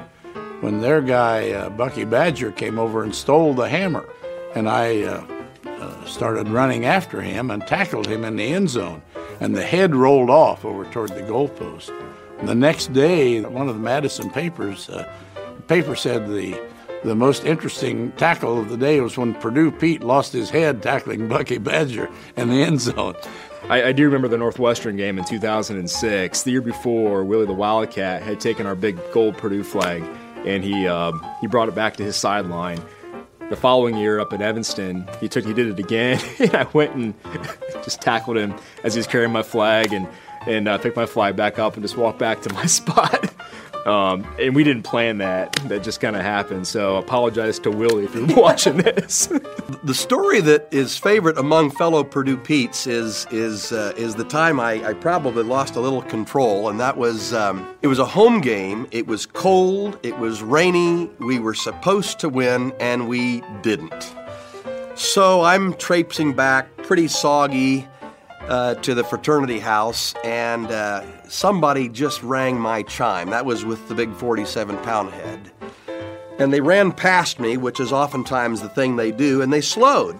when 0.61 0.81
their 0.81 1.01
guy, 1.01 1.51
uh, 1.51 1.69
Bucky 1.69 2.03
Badger, 2.03 2.51
came 2.51 2.77
over 2.77 3.03
and 3.03 3.15
stole 3.15 3.55
the 3.55 3.67
hammer. 3.67 4.07
And 4.53 4.69
I 4.69 5.03
uh, 5.03 5.25
uh 5.65 6.05
started 6.05 6.47
running 6.47 6.85
after 6.85 7.21
him 7.21 7.51
and 7.51 7.65
tackled 7.65 8.07
him 8.07 8.23
in 8.23 8.35
the 8.35 8.53
end 8.53 8.69
zone 8.69 9.01
and 9.39 9.55
the 9.55 9.63
head 9.63 9.95
rolled 9.95 10.29
off 10.29 10.65
over 10.65 10.85
toward 10.85 11.09
the 11.09 11.21
goalpost. 11.21 11.91
The 12.43 12.55
next 12.55 12.93
day, 12.93 13.41
one 13.41 13.67
of 13.67 13.75
the 13.75 13.81
Madison 13.81 14.29
papers, 14.29 14.89
uh, 14.89 15.11
the 15.35 15.61
paper 15.63 15.95
said 15.95 16.27
the 16.27 16.59
the 17.03 17.15
most 17.15 17.45
interesting 17.45 18.11
tackle 18.13 18.59
of 18.59 18.69
the 18.69 18.77
day 18.77 18.99
was 18.99 19.17
when 19.17 19.35
Purdue 19.35 19.71
Pete 19.71 20.01
lost 20.01 20.33
his 20.33 20.49
head 20.49 20.81
tackling 20.81 21.27
Bucky 21.27 21.59
Badger 21.59 22.09
in 22.35 22.49
the 22.49 22.63
end 22.63 22.81
zone. 22.81 23.15
I, 23.69 23.83
I, 23.83 23.91
do 23.91 24.03
remember 24.05 24.27
the 24.27 24.37
Northwestern 24.37 24.97
game 24.97 25.19
in 25.19 25.23
2006. 25.23 26.41
The 26.41 26.51
year 26.51 26.61
before, 26.61 27.23
Willie 27.23 27.45
the 27.45 27.53
Wildcat 27.53 28.23
had 28.23 28.39
taken 28.39 28.65
our 28.65 28.75
big 28.75 28.99
gold 29.13 29.37
Purdue 29.37 29.63
flag 29.63 30.03
and 30.45 30.63
he 30.63 30.87
uh, 30.87 31.11
he 31.41 31.47
brought 31.47 31.67
it 31.67 31.75
back 31.75 31.97
to 31.97 32.03
his 32.03 32.15
sideline 32.15 32.81
the 33.49 33.55
following 33.55 33.97
year 33.97 34.19
up 34.19 34.33
in 34.33 34.41
Evanston, 34.41 35.07
he 35.19 35.27
took 35.27 35.45
he 35.45 35.53
did 35.53 35.67
it 35.67 35.79
again. 35.79 36.19
and 36.39 36.53
I 36.55 36.63
went 36.73 36.95
and 36.95 37.13
just 37.83 38.01
tackled 38.01 38.37
him 38.37 38.53
as 38.83 38.93
he 38.93 38.99
was 38.99 39.07
carrying 39.07 39.31
my 39.31 39.43
flag 39.43 39.93
and 39.93 40.07
and 40.45 40.67
uh, 40.67 40.77
picked 40.77 40.95
my 40.95 41.05
flag 41.05 41.35
back 41.35 41.59
up 41.59 41.73
and 41.73 41.83
just 41.83 41.97
walked 41.97 42.19
back 42.19 42.41
to 42.41 42.53
my 42.53 42.65
spot. 42.67 43.26
Um, 43.87 44.27
and 44.37 44.53
we 44.53 44.65
didn't 44.65 44.83
plan 44.83 45.19
that. 45.19 45.53
That 45.67 45.81
just 45.81 46.01
kind 46.01 46.17
of 46.17 46.21
happened. 46.21 46.67
So 46.67 46.97
apologize 46.97 47.57
to 47.59 47.71
Willie 47.71 48.03
if 48.03 48.13
you're 48.13 48.25
watching 48.35 48.77
this. 48.77 49.27
the 49.83 49.93
story 49.93 50.41
that 50.41 50.67
is 50.71 50.97
favorite 50.97 51.37
among 51.37 51.71
fellow 51.71 52.03
Purdue 52.03 52.35
Petes 52.35 52.85
is 52.85 53.25
is 53.31 53.71
uh, 53.71 53.93
is 53.95 54.15
the 54.15 54.25
time 54.25 54.59
I, 54.59 54.85
I, 54.85 54.93
probably 54.93 55.43
lost 55.43 55.77
a 55.77 55.79
little 55.79 56.01
control, 56.01 56.67
and 56.67 56.79
that 56.81 56.97
was 56.97 57.33
um, 57.33 57.65
it 57.81 57.87
was 57.87 57.99
a 57.99 58.05
home 58.05 58.41
game. 58.41 58.87
It 58.91 59.07
was 59.07 59.25
cold. 59.25 59.97
It 60.03 60.17
was 60.19 60.43
rainy. 60.43 61.09
We 61.19 61.39
were 61.39 61.53
supposed 61.53 62.19
to 62.19 62.29
win, 62.29 62.73
and 62.81 63.07
we 63.07 63.41
didn't. 63.61 64.13
So 64.95 65.43
I'm 65.43 65.73
traipsing 65.75 66.33
back, 66.33 66.75
pretty 66.77 67.07
soggy 67.07 67.87
uh, 68.47 68.75
to 68.75 68.93
the 68.93 69.03
fraternity 69.03 69.59
house, 69.59 70.13
and 70.23 70.67
uh, 70.67 71.03
somebody 71.27 71.89
just 71.89 72.23
rang 72.23 72.59
my 72.59 72.83
chime. 72.83 73.29
That 73.29 73.45
was 73.45 73.65
with 73.65 73.87
the 73.87 73.95
big 73.95 74.13
47 74.13 74.77
pound 74.79 75.11
head. 75.11 75.51
And 76.39 76.53
they 76.53 76.61
ran 76.61 76.91
past 76.91 77.39
me, 77.39 77.57
which 77.57 77.79
is 77.79 77.91
oftentimes 77.91 78.61
the 78.61 78.69
thing 78.69 78.95
they 78.95 79.11
do, 79.11 79.41
and 79.41 79.51
they 79.51 79.61
slowed. 79.61 80.17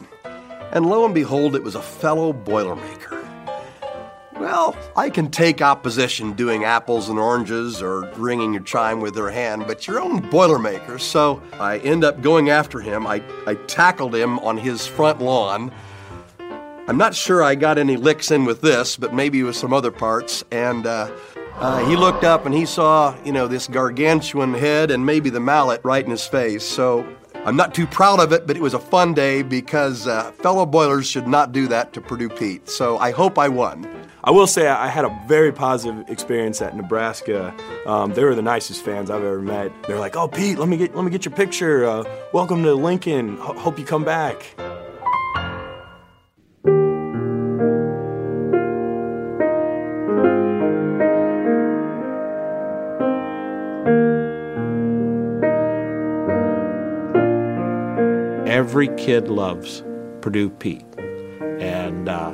And 0.71 0.85
lo 0.85 1.05
and 1.05 1.13
behold, 1.13 1.55
it 1.55 1.63
was 1.63 1.75
a 1.75 1.81
fellow 1.81 2.33
Boilermaker. 2.33 3.17
Well, 4.39 4.77
I 4.95 5.09
can 5.09 5.31
take 5.31 5.61
opposition 5.61 6.33
doing 6.33 6.63
apples 6.63 7.09
and 7.09 7.17
oranges 7.17 7.81
or 7.81 8.09
ringing 8.17 8.53
your 8.53 8.63
chime 8.63 9.01
with 9.01 9.15
their 9.15 9.31
hand, 9.31 9.65
but 9.67 9.87
your 9.87 9.99
own 9.99 10.21
Boilermaker. 10.29 10.99
So 10.99 11.41
I 11.53 11.79
end 11.79 12.03
up 12.03 12.21
going 12.21 12.49
after 12.49 12.79
him. 12.79 13.07
I, 13.07 13.23
I 13.47 13.55
tackled 13.65 14.13
him 14.13 14.39
on 14.39 14.57
his 14.57 14.85
front 14.85 15.21
lawn 15.21 15.71
I'm 16.89 16.97
not 16.97 17.13
sure 17.13 17.43
I 17.43 17.55
got 17.55 17.77
any 17.77 17.97
licks 17.97 18.31
in 18.31 18.45
with 18.45 18.61
this, 18.61 18.95
but 18.95 19.13
maybe 19.13 19.43
with 19.43 19.57
some 19.57 19.73
other 19.73 19.91
parts. 19.91 20.45
And 20.51 20.85
uh, 20.85 21.11
uh, 21.55 21.85
he 21.85 21.97
looked 21.97 22.23
up 22.23 22.45
and 22.45 22.55
he 22.55 22.65
saw, 22.65 23.13
you 23.25 23.33
know, 23.33 23.45
this 23.45 23.67
gargantuan 23.67 24.53
head 24.53 24.89
and 24.89 25.05
maybe 25.05 25.29
the 25.29 25.41
mallet 25.41 25.81
right 25.83 26.03
in 26.03 26.09
his 26.09 26.25
face. 26.25 26.63
So 26.63 27.05
I'm 27.43 27.57
not 27.57 27.75
too 27.75 27.87
proud 27.87 28.21
of 28.21 28.31
it, 28.31 28.47
but 28.47 28.55
it 28.55 28.61
was 28.61 28.73
a 28.73 28.79
fun 28.79 29.13
day 29.13 29.41
because 29.41 30.07
uh, 30.07 30.31
fellow 30.31 30.65
Boilers 30.65 31.05
should 31.05 31.27
not 31.27 31.51
do 31.51 31.67
that 31.67 31.91
to 31.91 31.99
Purdue 31.99 32.29
Pete. 32.29 32.69
So 32.69 32.97
I 32.99 33.11
hope 33.11 33.37
I 33.37 33.49
won. 33.49 33.85
I 34.23 34.31
will 34.31 34.47
say 34.47 34.69
I 34.69 34.87
had 34.87 35.03
a 35.03 35.21
very 35.27 35.51
positive 35.51 36.09
experience 36.09 36.61
at 36.61 36.73
Nebraska. 36.73 37.53
Um, 37.85 38.13
they 38.13 38.23
were 38.23 38.35
the 38.35 38.41
nicest 38.41 38.83
fans 38.85 39.09
I've 39.09 39.23
ever 39.23 39.41
met. 39.41 39.71
They're 39.83 39.99
like, 39.99 40.15
"Oh, 40.15 40.27
Pete, 40.27 40.57
let 40.57 40.67
me 40.67 40.75
get 40.75 40.95
let 40.95 41.05
me 41.05 41.11
get 41.11 41.23
your 41.23 41.33
picture. 41.33 41.85
Uh, 41.85 42.03
welcome 42.33 42.63
to 42.63 42.73
Lincoln. 42.73 43.35
H- 43.35 43.57
hope 43.57 43.77
you 43.79 43.85
come 43.85 44.03
back." 44.03 44.53
Every 58.77 58.95
kid 58.95 59.27
loves 59.27 59.83
Purdue 60.21 60.51
Pete. 60.51 60.85
And 61.59 62.07
uh, 62.07 62.31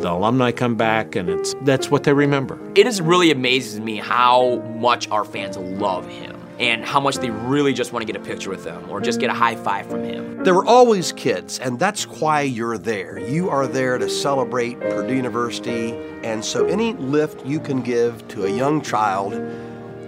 the 0.00 0.10
alumni 0.10 0.50
come 0.50 0.74
back, 0.74 1.14
and 1.14 1.28
it's 1.28 1.54
that's 1.62 1.92
what 1.92 2.02
they 2.02 2.12
remember. 2.12 2.58
It 2.74 2.82
just 2.82 3.00
really 3.02 3.30
amazes 3.30 3.78
me 3.78 3.98
how 3.98 4.56
much 4.80 5.08
our 5.10 5.24
fans 5.24 5.56
love 5.56 6.08
him 6.08 6.34
and 6.58 6.84
how 6.84 6.98
much 6.98 7.18
they 7.18 7.30
really 7.30 7.72
just 7.72 7.92
want 7.92 8.04
to 8.04 8.12
get 8.12 8.20
a 8.20 8.24
picture 8.24 8.50
with 8.50 8.64
him 8.64 8.90
or 8.90 9.00
just 9.00 9.20
get 9.20 9.30
a 9.30 9.32
high 9.32 9.54
five 9.54 9.86
from 9.86 10.02
him. 10.02 10.42
There 10.42 10.54
were 10.54 10.66
always 10.66 11.12
kids, 11.12 11.60
and 11.60 11.78
that's 11.78 12.04
why 12.08 12.40
you're 12.40 12.78
there. 12.78 13.20
You 13.20 13.48
are 13.48 13.68
there 13.68 13.96
to 13.96 14.10
celebrate 14.10 14.80
Purdue 14.80 15.14
University, 15.14 15.92
and 16.24 16.44
so 16.44 16.66
any 16.66 16.94
lift 16.94 17.46
you 17.46 17.60
can 17.60 17.80
give 17.80 18.26
to 18.26 18.46
a 18.46 18.50
young 18.50 18.82
child, 18.82 19.34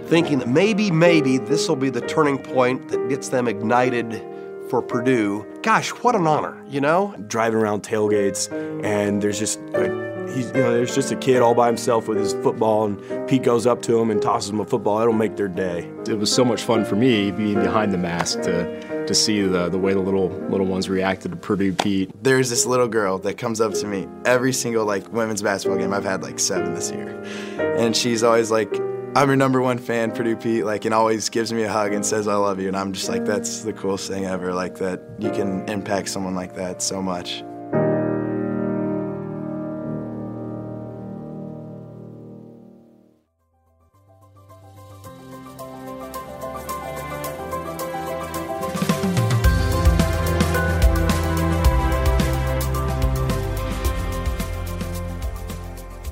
thinking 0.07 0.39
that 0.39 0.49
maybe, 0.49 0.91
maybe 0.91 1.37
this 1.37 1.69
will 1.69 1.77
be 1.77 1.89
the 1.89 2.01
turning 2.01 2.37
point 2.37 2.89
that 2.89 3.07
gets 3.07 3.29
them 3.29 3.47
ignited 3.47 4.25
for 4.69 4.81
Purdue. 4.81 5.45
Gosh, 5.63 5.89
what 5.89 6.15
an 6.15 6.27
honor, 6.27 6.63
you 6.67 6.79
know? 6.79 7.15
Driving 7.27 7.59
around 7.59 7.83
tailgates, 7.83 8.51
and 8.83 9.21
there's 9.21 9.39
just 9.39 9.59
a, 9.73 10.29
he's, 10.33 10.47
you 10.47 10.61
know, 10.61 10.73
there's 10.73 10.93
just 10.93 11.11
a 11.11 11.15
kid 11.15 11.41
all 11.41 11.55
by 11.55 11.67
himself 11.67 12.07
with 12.07 12.17
his 12.17 12.33
football, 12.33 12.85
and 12.85 13.27
Pete 13.27 13.43
goes 13.43 13.65
up 13.65 13.81
to 13.83 13.99
him 13.99 14.11
and 14.11 14.21
tosses 14.21 14.51
him 14.51 14.59
a 14.59 14.65
football. 14.65 15.01
It'll 15.01 15.13
make 15.13 15.35
their 15.35 15.47
day. 15.47 15.91
It 16.07 16.17
was 16.17 16.31
so 16.31 16.45
much 16.45 16.61
fun 16.61 16.85
for 16.85 16.95
me 16.95 17.31
being 17.31 17.55
behind 17.55 17.91
the 17.93 17.97
mask 17.97 18.41
to 18.41 18.99
to 19.09 19.15
see 19.15 19.41
the, 19.41 19.69
the 19.69 19.77
way 19.77 19.91
the 19.93 19.99
little 19.99 20.29
little 20.49 20.67
ones 20.67 20.87
reacted 20.87 21.31
to 21.31 21.37
Purdue 21.37 21.73
Pete. 21.73 22.11
There's 22.21 22.51
this 22.51 22.67
little 22.67 22.87
girl 22.87 23.17
that 23.19 23.39
comes 23.39 23.59
up 23.59 23.73
to 23.73 23.87
me 23.87 24.07
every 24.23 24.53
single 24.53 24.85
like 24.85 25.11
women's 25.11 25.41
basketball 25.41 25.79
game. 25.79 25.93
I've 25.93 26.03
had 26.03 26.21
like 26.21 26.39
seven 26.39 26.75
this 26.75 26.91
year, 26.91 27.19
and 27.57 27.97
she's 27.97 28.21
always 28.21 28.51
like, 28.51 28.71
I'm 29.15 29.27
your 29.27 29.37
number 29.37 29.59
one 29.59 29.79
fan, 29.79 30.11
Purdue 30.11 30.35
Pete, 30.35 30.65
like, 30.65 30.85
and 30.85 30.93
always 30.93 31.29
gives 31.29 31.51
me 31.51 31.63
a 31.63 31.71
hug 31.71 31.93
and 31.93 32.05
says 32.05 32.27
I 32.27 32.35
love 32.35 32.59
you. 32.59 32.67
And 32.67 32.77
I'm 32.77 32.93
just 32.93 33.09
like, 33.09 33.25
that's 33.25 33.63
the 33.63 33.73
coolest 33.73 34.07
thing 34.07 34.25
ever, 34.25 34.53
like, 34.53 34.77
that 34.77 35.01
you 35.17 35.31
can 35.31 35.67
impact 35.67 36.09
someone 36.09 36.35
like 36.35 36.53
that 36.55 36.81
so 36.81 37.01
much. 37.01 37.43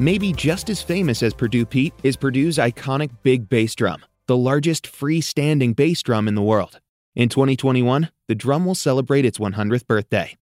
Maybe 0.08 0.32
just 0.32 0.70
as 0.70 0.82
famous 0.82 1.22
as 1.22 1.34
Purdue 1.34 1.66
Pete 1.66 1.94
is 2.02 2.16
Purdue's 2.16 2.58
iconic 2.60 3.10
big 3.24 3.50
bass 3.50 3.76
drum, 3.76 4.06
the 4.28 4.38
largest 4.38 4.86
freestanding 4.90 5.76
bass 5.76 6.02
drum 6.02 6.30
in 6.30 6.36
the 6.36 6.42
world. 6.42 6.80
In 7.14 7.28
2021, 7.28 8.10
the 8.30 8.34
drum 8.34 8.66
will 8.66 8.74
celebrate 8.74 9.26
its 9.26 9.38
100th 9.38 9.86
birthday. 9.86 10.38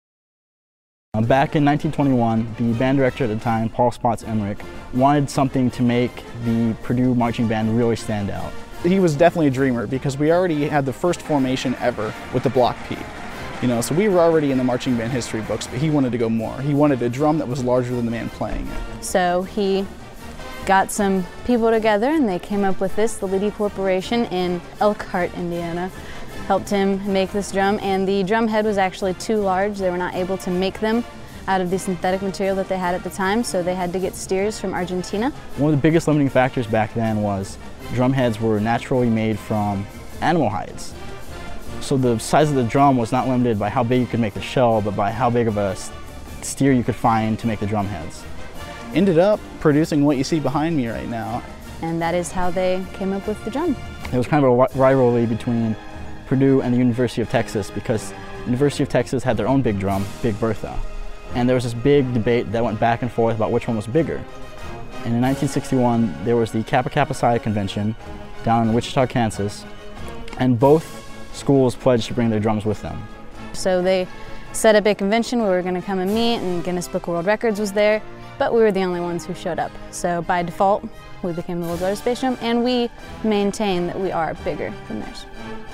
Uh, 1.13 1.21
back 1.21 1.55
in 1.55 1.63
1921, 1.63 2.55
the 2.57 2.77
band 2.77 2.97
director 2.97 3.23
at 3.23 3.27
the 3.27 3.37
time, 3.37 3.69
Paul 3.69 3.91
Spotts 3.91 4.23
Emrick, 4.23 4.61
wanted 4.93 5.29
something 5.29 5.71
to 5.71 5.81
make 5.81 6.13
the 6.43 6.75
Purdue 6.83 7.15
marching 7.15 7.47
band 7.47 7.77
really 7.77 7.95
stand 7.95 8.29
out. 8.29 8.51
He 8.83 8.99
was 8.99 9.15
definitely 9.15 9.47
a 9.47 9.51
dreamer 9.51 9.87
because 9.87 10.17
we 10.17 10.33
already 10.33 10.67
had 10.67 10.85
the 10.85 10.91
first 10.91 11.21
formation 11.21 11.73
ever 11.75 12.13
with 12.33 12.43
the 12.43 12.49
block 12.49 12.75
Pete. 12.89 12.99
You 13.61 13.67
know, 13.67 13.81
so 13.81 13.95
we 13.95 14.09
were 14.09 14.19
already 14.19 14.51
in 14.51 14.57
the 14.57 14.63
marching 14.63 14.97
band 14.97 15.11
history 15.11 15.41
books, 15.41 15.67
but 15.67 15.79
he 15.79 15.89
wanted 15.89 16.11
to 16.11 16.17
go 16.17 16.29
more. 16.29 16.59
He 16.61 16.73
wanted 16.73 17.01
a 17.01 17.09
drum 17.09 17.37
that 17.37 17.47
was 17.47 17.63
larger 17.63 17.95
than 17.95 18.05
the 18.05 18.11
man 18.11 18.29
playing 18.29 18.67
it. 18.67 19.03
So 19.03 19.43
he 19.43 19.85
got 20.65 20.91
some 20.91 21.25
people 21.45 21.69
together 21.69 22.09
and 22.09 22.27
they 22.27 22.39
came 22.39 22.63
up 22.63 22.79
with 22.79 22.95
this. 22.95 23.17
The 23.17 23.27
Leedy 23.27 23.53
Corporation 23.53 24.25
in 24.25 24.61
Elkhart, 24.81 25.33
Indiana, 25.35 25.89
helped 26.47 26.69
him 26.69 27.11
make 27.11 27.31
this 27.31 27.51
drum. 27.51 27.79
And 27.81 28.07
the 28.07 28.23
drum 28.23 28.47
head 28.47 28.65
was 28.65 28.77
actually 28.77 29.13
too 29.15 29.37
large. 29.37 29.77
They 29.77 29.89
were 29.89 29.97
not 29.97 30.15
able 30.15 30.37
to 30.39 30.49
make 30.49 30.79
them 30.79 31.03
out 31.47 31.61
of 31.61 31.69
the 31.69 31.79
synthetic 31.79 32.21
material 32.21 32.55
that 32.55 32.69
they 32.69 32.77
had 32.77 32.95
at 32.95 33.03
the 33.03 33.09
time, 33.09 33.43
so 33.43 33.61
they 33.61 33.75
had 33.75 33.91
to 33.93 33.99
get 33.99 34.15
steers 34.15 34.59
from 34.59 34.73
Argentina. 34.73 35.29
One 35.57 35.73
of 35.73 35.77
the 35.77 35.81
biggest 35.81 36.07
limiting 36.07 36.29
factors 36.29 36.67
back 36.67 36.93
then 36.93 37.21
was 37.21 37.57
drum 37.93 38.13
heads 38.13 38.39
were 38.39 38.59
naturally 38.59 39.09
made 39.09 39.37
from 39.37 39.85
animal 40.21 40.49
hides. 40.49 40.93
So 41.83 41.97
the 41.97 42.17
size 42.17 42.49
of 42.49 42.55
the 42.55 42.63
drum 42.63 42.95
was 42.95 43.11
not 43.11 43.27
limited 43.27 43.59
by 43.59 43.67
how 43.67 43.83
big 43.83 43.99
you 43.99 44.07
could 44.07 44.21
make 44.21 44.33
the 44.33 44.41
shell, 44.41 44.81
but 44.81 44.95
by 44.95 45.11
how 45.11 45.29
big 45.29 45.49
of 45.49 45.57
a 45.57 45.75
steer 46.41 46.71
you 46.71 46.81
could 46.81 46.95
find 46.95 47.37
to 47.39 47.45
make 47.45 47.59
the 47.59 47.67
drum 47.67 47.87
heads. 47.87 48.23
Ended 48.93 49.19
up 49.19 49.41
producing 49.59 50.05
what 50.05 50.15
you 50.15 50.23
see 50.23 50.39
behind 50.39 50.77
me 50.77 50.87
right 50.87 51.09
now. 51.09 51.43
And 51.81 52.01
that 52.01 52.15
is 52.15 52.31
how 52.31 52.49
they 52.51 52.85
came 52.93 53.11
up 53.11 53.27
with 53.27 53.43
the 53.43 53.51
drum. 53.51 53.75
It 54.13 54.17
was 54.17 54.27
kind 54.27 54.45
of 54.45 54.51
a 54.51 54.79
rivalry 54.79 55.25
between 55.25 55.75
Purdue 56.25 56.61
and 56.61 56.73
the 56.73 56.77
University 56.77 57.21
of 57.21 57.29
Texas 57.29 57.69
because 57.69 58.13
University 58.45 58.83
of 58.83 58.87
Texas 58.87 59.21
had 59.21 59.35
their 59.35 59.49
own 59.49 59.61
big 59.61 59.77
drum, 59.77 60.05
Big 60.21 60.39
Bertha. 60.39 60.79
And 61.35 61.49
there 61.49 61.55
was 61.55 61.65
this 61.65 61.73
big 61.73 62.13
debate 62.13 62.49
that 62.53 62.63
went 62.63 62.79
back 62.79 63.01
and 63.01 63.11
forth 63.11 63.35
about 63.35 63.51
which 63.51 63.67
one 63.67 63.75
was 63.75 63.87
bigger. 63.87 64.23
And 65.03 65.13
in 65.13 65.21
1961, 65.21 66.23
there 66.23 66.37
was 66.37 66.53
the 66.53 66.63
Kappa 66.63 66.89
Kappa 66.89 67.13
Psi 67.13 67.39
Convention 67.39 67.93
down 68.45 68.69
in 68.69 68.73
Wichita, 68.73 69.05
Kansas, 69.07 69.65
and 70.39 70.57
both 70.57 71.02
schools 71.33 71.75
pledged 71.75 72.07
to 72.07 72.13
bring 72.13 72.29
their 72.29 72.39
drums 72.39 72.65
with 72.65 72.81
them. 72.81 73.05
So 73.53 73.81
they 73.81 74.07
set 74.51 74.75
up 74.75 74.85
a 74.85 74.95
convention 74.95 75.39
where 75.39 75.49
we 75.49 75.55
were 75.55 75.61
going 75.61 75.75
to 75.75 75.81
come 75.81 75.99
and 75.99 76.13
meet, 76.13 76.37
and 76.37 76.63
Guinness 76.63 76.87
Book 76.87 77.03
of 77.03 77.09
World 77.09 77.25
Records 77.25 77.59
was 77.59 77.73
there, 77.73 78.01
but 78.37 78.53
we 78.53 78.61
were 78.61 78.71
the 78.71 78.83
only 78.83 78.99
ones 78.99 79.25
who 79.25 79.33
showed 79.33 79.59
up. 79.59 79.71
So 79.91 80.21
by 80.21 80.43
default, 80.43 80.87
we 81.23 81.33
became 81.33 81.61
the 81.61 81.67
world's 81.67 81.81
largest 81.81 82.05
bass 82.05 82.19
drum, 82.19 82.37
and 82.41 82.63
we 82.63 82.89
maintain 83.23 83.87
that 83.87 83.99
we 83.99 84.11
are 84.11 84.33
bigger 84.43 84.73
than 84.87 84.99
theirs. 84.99 85.25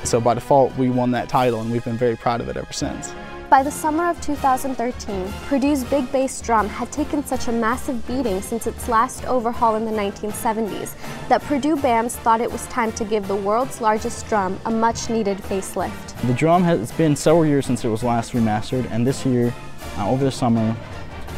So 0.04 0.22
by 0.22 0.34
default, 0.34 0.76
we 0.78 0.90
won 0.90 1.12
that 1.12 1.28
title, 1.30 1.62
and 1.62 1.72
we've 1.72 1.84
been 1.84 1.98
very 1.98 2.16
proud 2.16 2.42
of 2.42 2.50
it 2.50 2.58
ever 2.58 2.72
since. 2.72 3.14
By 3.50 3.64
the 3.64 3.72
summer 3.72 4.08
of 4.08 4.22
2013, 4.22 5.34
Purdue's 5.48 5.84
big 5.84 6.12
bass 6.12 6.40
drum 6.40 6.70
had 6.70 6.92
taken 6.92 7.26
such 7.26 7.48
a 7.48 7.52
massive 7.52 8.06
beating 8.06 8.44
since 8.44 8.68
its 8.68 8.88
last 8.88 9.26
overhaul 9.26 9.76
in 9.76 9.86
the 9.86 9.92
1970s 9.92 10.94
that 11.30 11.42
Purdue 11.42 11.76
bands 11.76 12.16
thought 12.16 12.42
it 12.42 12.52
was 12.52 12.68
time 12.68 12.92
to 12.92 13.04
give 13.04 13.28
the 13.28 13.36
world's 13.36 13.82
largest 13.82 14.28
drum 14.28 14.60
a 14.66 14.70
much 14.70 15.10
needed 15.10 15.40
facelift. 15.40 16.22
The 16.28 16.34
drum 16.36 16.62
has 16.62 16.92
been 16.92 17.16
several 17.16 17.44
years 17.44 17.66
since 17.66 17.84
it 17.84 17.88
was 17.88 18.04
last 18.04 18.34
remastered, 18.34 18.88
and 18.92 19.08
this 19.08 19.26
year, 19.26 19.52
uh, 19.98 20.08
over 20.08 20.24
the 20.24 20.32
summer, 20.32 20.78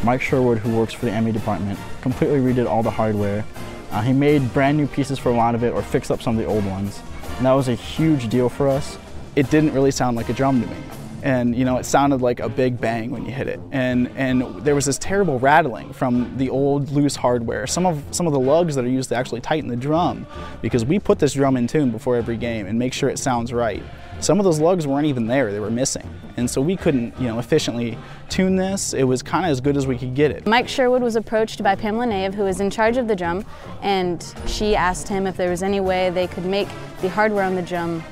Mike 0.04 0.20
Sherwood, 0.20 0.58
who 0.58 0.76
works 0.76 0.92
for 0.92 1.06
the 1.06 1.18
ME 1.18 1.32
department, 1.32 1.78
completely 2.02 2.40
redid 2.40 2.68
all 2.68 2.82
the 2.82 2.90
hardware. 2.90 3.42
Uh, 3.90 4.02
he 4.02 4.12
made 4.12 4.52
brand 4.52 4.76
new 4.76 4.86
pieces 4.86 5.18
for 5.18 5.30
a 5.30 5.34
lot 5.34 5.54
of 5.54 5.64
it 5.64 5.72
or 5.72 5.80
fixed 5.80 6.10
up 6.10 6.20
some 6.20 6.38
of 6.38 6.44
the 6.44 6.46
old 6.46 6.66
ones. 6.66 7.00
And 7.38 7.46
that 7.46 7.52
was 7.52 7.68
a 7.68 7.74
huge 7.74 8.28
deal 8.28 8.50
for 8.50 8.68
us. 8.68 8.98
It 9.34 9.48
didn't 9.48 9.72
really 9.72 9.90
sound 9.90 10.18
like 10.18 10.28
a 10.28 10.34
drum 10.34 10.60
to 10.60 10.66
me 10.66 10.76
and 11.22 11.54
you 11.54 11.64
know 11.64 11.78
it 11.78 11.84
sounded 11.84 12.20
like 12.20 12.40
a 12.40 12.48
big 12.48 12.80
bang 12.80 13.10
when 13.10 13.24
you 13.24 13.32
hit 13.32 13.48
it. 13.48 13.60
And 13.70 14.08
and 14.16 14.42
there 14.64 14.74
was 14.74 14.84
this 14.86 14.98
terrible 14.98 15.38
rattling 15.38 15.92
from 15.92 16.36
the 16.36 16.50
old 16.50 16.90
loose 16.90 17.16
hardware. 17.16 17.66
Some 17.66 17.86
of 17.86 18.02
some 18.10 18.26
of 18.26 18.32
the 18.32 18.40
lugs 18.40 18.74
that 18.74 18.84
are 18.84 18.88
used 18.88 19.08
to 19.10 19.16
actually 19.16 19.40
tighten 19.40 19.68
the 19.68 19.76
drum 19.76 20.26
because 20.60 20.84
we 20.84 20.98
put 20.98 21.18
this 21.18 21.34
drum 21.34 21.56
in 21.56 21.66
tune 21.66 21.90
before 21.90 22.16
every 22.16 22.36
game 22.36 22.66
and 22.66 22.78
make 22.78 22.92
sure 22.92 23.08
it 23.08 23.18
sounds 23.18 23.52
right. 23.52 23.82
Some 24.20 24.38
of 24.38 24.44
those 24.44 24.60
lugs 24.60 24.86
weren't 24.86 25.06
even 25.06 25.26
there 25.26 25.52
they 25.52 25.60
were 25.60 25.70
missing. 25.70 26.08
And 26.36 26.48
so 26.48 26.60
we 26.60 26.76
couldn't 26.76 27.18
you 27.20 27.28
know 27.28 27.38
efficiently 27.38 27.98
tune 28.28 28.56
this. 28.56 28.92
It 28.92 29.04
was 29.04 29.22
kind 29.22 29.44
of 29.44 29.50
as 29.50 29.60
good 29.60 29.76
as 29.76 29.86
we 29.86 29.96
could 29.96 30.14
get 30.14 30.30
it. 30.30 30.46
Mike 30.46 30.68
sherwood 30.68 31.02
was 31.02 31.16
approached 31.16 31.62
by 31.62 31.76
pamela 31.76 32.06
nave 32.06 32.34
who 32.34 32.46
is 32.46 32.60
in 32.60 32.70
charge 32.70 32.96
of 32.96 33.06
the 33.06 33.16
drum 33.16 33.44
and 33.80 34.34
she 34.46 34.74
asked 34.74 35.08
him 35.08 35.26
if 35.26 35.36
there 35.36 35.50
was 35.50 35.62
any 35.62 35.80
way 35.80 36.10
they 36.10 36.26
could 36.26 36.44
make 36.44 36.68
the 37.00 37.08
hardware 37.08 37.44
on 37.44 37.54
the 37.54 37.62
drum 37.62 38.02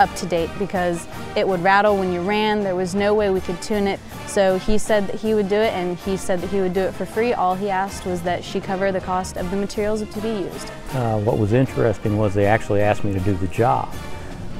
up 0.00 0.12
to 0.16 0.26
date 0.26 0.50
because 0.58 1.06
it 1.36 1.46
would 1.46 1.62
rattle 1.62 1.96
when 1.96 2.12
you 2.12 2.22
ran. 2.22 2.64
There 2.64 2.74
was 2.74 2.94
no 2.94 3.14
way 3.14 3.30
we 3.30 3.40
could 3.40 3.60
tune 3.62 3.86
it. 3.86 4.00
So 4.26 4.58
he 4.58 4.78
said 4.78 5.06
that 5.08 5.16
he 5.16 5.34
would 5.34 5.48
do 5.48 5.56
it 5.56 5.72
and 5.74 5.96
he 5.98 6.16
said 6.16 6.40
that 6.40 6.48
he 6.50 6.60
would 6.60 6.72
do 6.72 6.80
it 6.80 6.94
for 6.94 7.04
free. 7.04 7.34
All 7.34 7.54
he 7.54 7.68
asked 7.68 8.06
was 8.06 8.22
that 8.22 8.42
she 8.42 8.60
cover 8.60 8.90
the 8.90 9.00
cost 9.00 9.36
of 9.36 9.50
the 9.50 9.56
materials 9.56 10.00
to 10.00 10.20
be 10.20 10.28
used. 10.28 10.70
Uh, 10.94 11.20
what 11.20 11.38
was 11.38 11.52
interesting 11.52 12.16
was 12.16 12.32
they 12.32 12.46
actually 12.46 12.80
asked 12.80 13.04
me 13.04 13.12
to 13.12 13.20
do 13.20 13.34
the 13.34 13.48
job. 13.48 13.94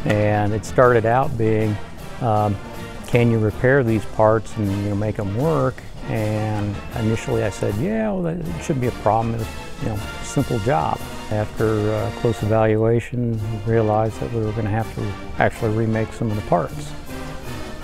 And 0.04 0.52
it 0.52 0.64
started 0.64 1.06
out 1.06 1.36
being, 1.36 1.76
um, 2.20 2.56
can 3.06 3.30
you 3.30 3.38
repair 3.38 3.82
these 3.82 4.04
parts 4.04 4.54
and 4.56 4.70
you 4.70 4.90
know, 4.90 4.94
make 4.94 5.16
them 5.16 5.36
work? 5.36 5.82
And 6.08 6.76
initially 6.96 7.44
I 7.44 7.50
said, 7.50 7.74
yeah, 7.76 8.12
well, 8.12 8.22
that 8.22 8.62
shouldn't 8.62 8.80
be 8.80 8.88
a 8.88 9.02
problem. 9.02 9.34
It's 9.34 9.48
you 9.82 9.88
know, 9.88 9.96
simple 10.22 10.58
job. 10.60 11.00
After 11.30 11.92
uh, 11.92 12.10
close 12.20 12.42
evaluation, 12.42 13.32
we 13.32 13.72
realized 13.72 14.18
that 14.18 14.32
we 14.32 14.40
were 14.40 14.50
going 14.52 14.64
to 14.64 14.70
have 14.70 14.92
to 14.96 15.40
actually 15.40 15.76
remake 15.76 16.12
some 16.12 16.28
of 16.28 16.36
the 16.36 16.42
parts. 16.48 16.92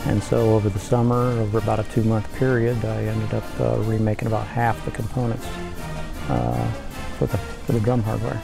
And 0.07 0.23
so 0.23 0.55
over 0.55 0.69
the 0.69 0.79
summer, 0.81 1.31
over 1.41 1.59
about 1.59 1.79
a 1.79 1.85
two-month 1.85 2.33
period, 2.37 2.85
I 2.85 3.05
ended 3.05 3.35
up 3.35 3.61
uh, 3.61 3.77
remaking 3.83 4.27
about 4.27 4.47
half 4.49 4.85
the 4.85 4.91
components 4.91 5.47
uh, 6.29 6.73
for, 7.19 7.27
the, 7.27 7.39
for 7.39 7.73
the 7.73 7.81
drum 7.81 8.03
hardware. 8.03 8.41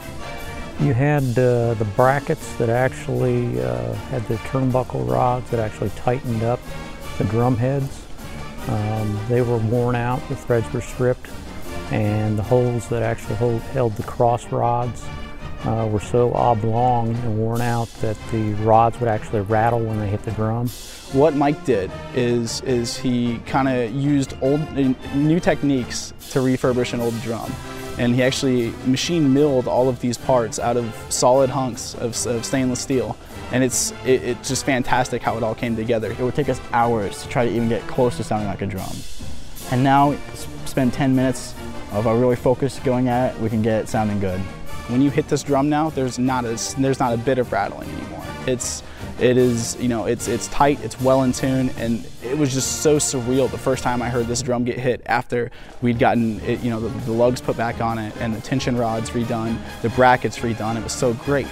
You 0.79 0.93
had 0.93 1.23
uh, 1.37 1.73
the 1.75 1.87
brackets 1.95 2.55
that 2.55 2.69
actually 2.69 3.61
uh, 3.61 3.93
had 4.09 4.25
the 4.27 4.35
turnbuckle 4.35 5.09
rods 5.09 5.49
that 5.51 5.59
actually 5.59 5.91
tightened 5.91 6.43
up 6.43 6.59
the 7.17 7.25
drum 7.25 7.57
heads. 7.57 8.05
Um, 8.67 9.19
they 9.27 9.41
were 9.41 9.57
worn 9.57 9.95
out, 9.95 10.27
the 10.29 10.35
threads 10.35 10.71
were 10.73 10.81
stripped, 10.81 11.29
and 11.91 12.37
the 12.37 12.43
holes 12.43 12.87
that 12.89 13.03
actually 13.03 13.35
hold, 13.35 13.61
held 13.61 13.95
the 13.95 14.03
cross 14.03 14.51
rods 14.51 15.03
uh, 15.65 15.87
were 15.91 15.99
so 15.99 16.33
oblong 16.33 17.15
and 17.15 17.37
worn 17.37 17.61
out 17.61 17.87
that 18.01 18.17
the 18.31 18.53
rods 18.55 18.99
would 18.99 19.09
actually 19.09 19.41
rattle 19.41 19.79
when 19.79 19.99
they 19.99 20.07
hit 20.07 20.23
the 20.23 20.31
drum. 20.31 20.67
What 21.13 21.35
Mike 21.35 21.63
did 21.65 21.91
is 22.15 22.61
is 22.61 22.97
he 22.97 23.37
kind 23.45 23.67
of 23.67 23.91
used 23.91 24.35
old 24.41 24.59
new 24.73 25.39
techniques 25.39 26.13
to 26.31 26.39
refurbish 26.39 26.93
an 26.93 27.01
old 27.01 27.19
drum. 27.21 27.51
And 27.99 28.15
he 28.15 28.23
actually 28.23 28.73
machine 28.87 29.33
milled 29.33 29.67
all 29.67 29.87
of 29.87 29.99
these 29.99 30.17
parts 30.17 30.57
out 30.57 30.77
of 30.77 30.95
solid 31.09 31.51
hunks 31.51 31.93
of, 31.95 32.25
of 32.25 32.43
stainless 32.43 32.81
steel. 32.81 33.15
And 33.51 33.63
it's, 33.63 33.91
it, 34.03 34.23
it's 34.23 34.47
just 34.49 34.65
fantastic 34.65 35.21
how 35.21 35.37
it 35.37 35.43
all 35.43 35.53
came 35.53 35.75
together. 35.75 36.11
It 36.11 36.19
would 36.19 36.33
take 36.33 36.49
us 36.49 36.59
hours 36.71 37.21
to 37.21 37.29
try 37.29 37.45
to 37.45 37.51
even 37.51 37.69
get 37.69 37.85
close 37.87 38.17
to 38.17 38.23
sounding 38.23 38.47
like 38.47 38.63
a 38.63 38.65
drum. 38.65 38.95
And 39.71 39.83
now, 39.83 40.17
spend 40.65 40.93
10 40.93 41.15
minutes 41.15 41.53
of 41.93 42.07
I 42.07 42.13
really 42.13 42.35
focus 42.35 42.79
going 42.79 43.07
at 43.07 43.35
it, 43.35 43.41
we 43.41 43.49
can 43.49 43.61
get 43.61 43.83
it 43.83 43.87
sounding 43.87 44.19
good. 44.19 44.39
When 44.89 45.01
you 45.01 45.09
hit 45.09 45.27
this 45.27 45.43
drum 45.43 45.69
now, 45.69 45.89
there's 45.91 46.19
not 46.19 46.43
a, 46.43 46.59
there's 46.77 46.99
not 46.99 47.13
a 47.13 47.17
bit 47.17 47.37
of 47.37 47.51
rattling 47.51 47.89
anymore. 47.89 48.25
It's, 48.47 48.83
it 49.19 49.37
is, 49.37 49.77
you 49.79 49.87
know, 49.87 50.05
it's, 50.05 50.27
it's 50.27 50.47
tight, 50.49 50.83
it's 50.83 50.99
well 50.99 51.23
in 51.23 51.31
tune, 51.31 51.69
and 51.77 52.05
it 52.21 52.37
was 52.37 52.53
just 52.53 52.81
so 52.81 52.97
surreal 52.97 53.49
the 53.49 53.57
first 53.57 53.83
time 53.83 54.01
I 54.01 54.09
heard 54.09 54.27
this 54.27 54.41
drum 54.41 54.65
get 54.65 54.79
hit 54.79 55.01
after 55.05 55.51
we'd 55.81 55.99
gotten, 55.99 56.41
it, 56.41 56.61
you 56.61 56.69
know, 56.69 56.79
the, 56.79 56.89
the 57.05 57.11
lugs 57.11 57.39
put 57.39 57.55
back 57.55 57.79
on 57.79 57.97
it 57.97 58.13
and 58.17 58.35
the 58.35 58.41
tension 58.41 58.75
rods 58.75 59.11
redone, 59.11 59.57
the 59.81 59.89
brackets 59.89 60.39
redone. 60.39 60.75
It 60.75 60.83
was 60.83 60.93
so 60.93 61.13
great. 61.13 61.47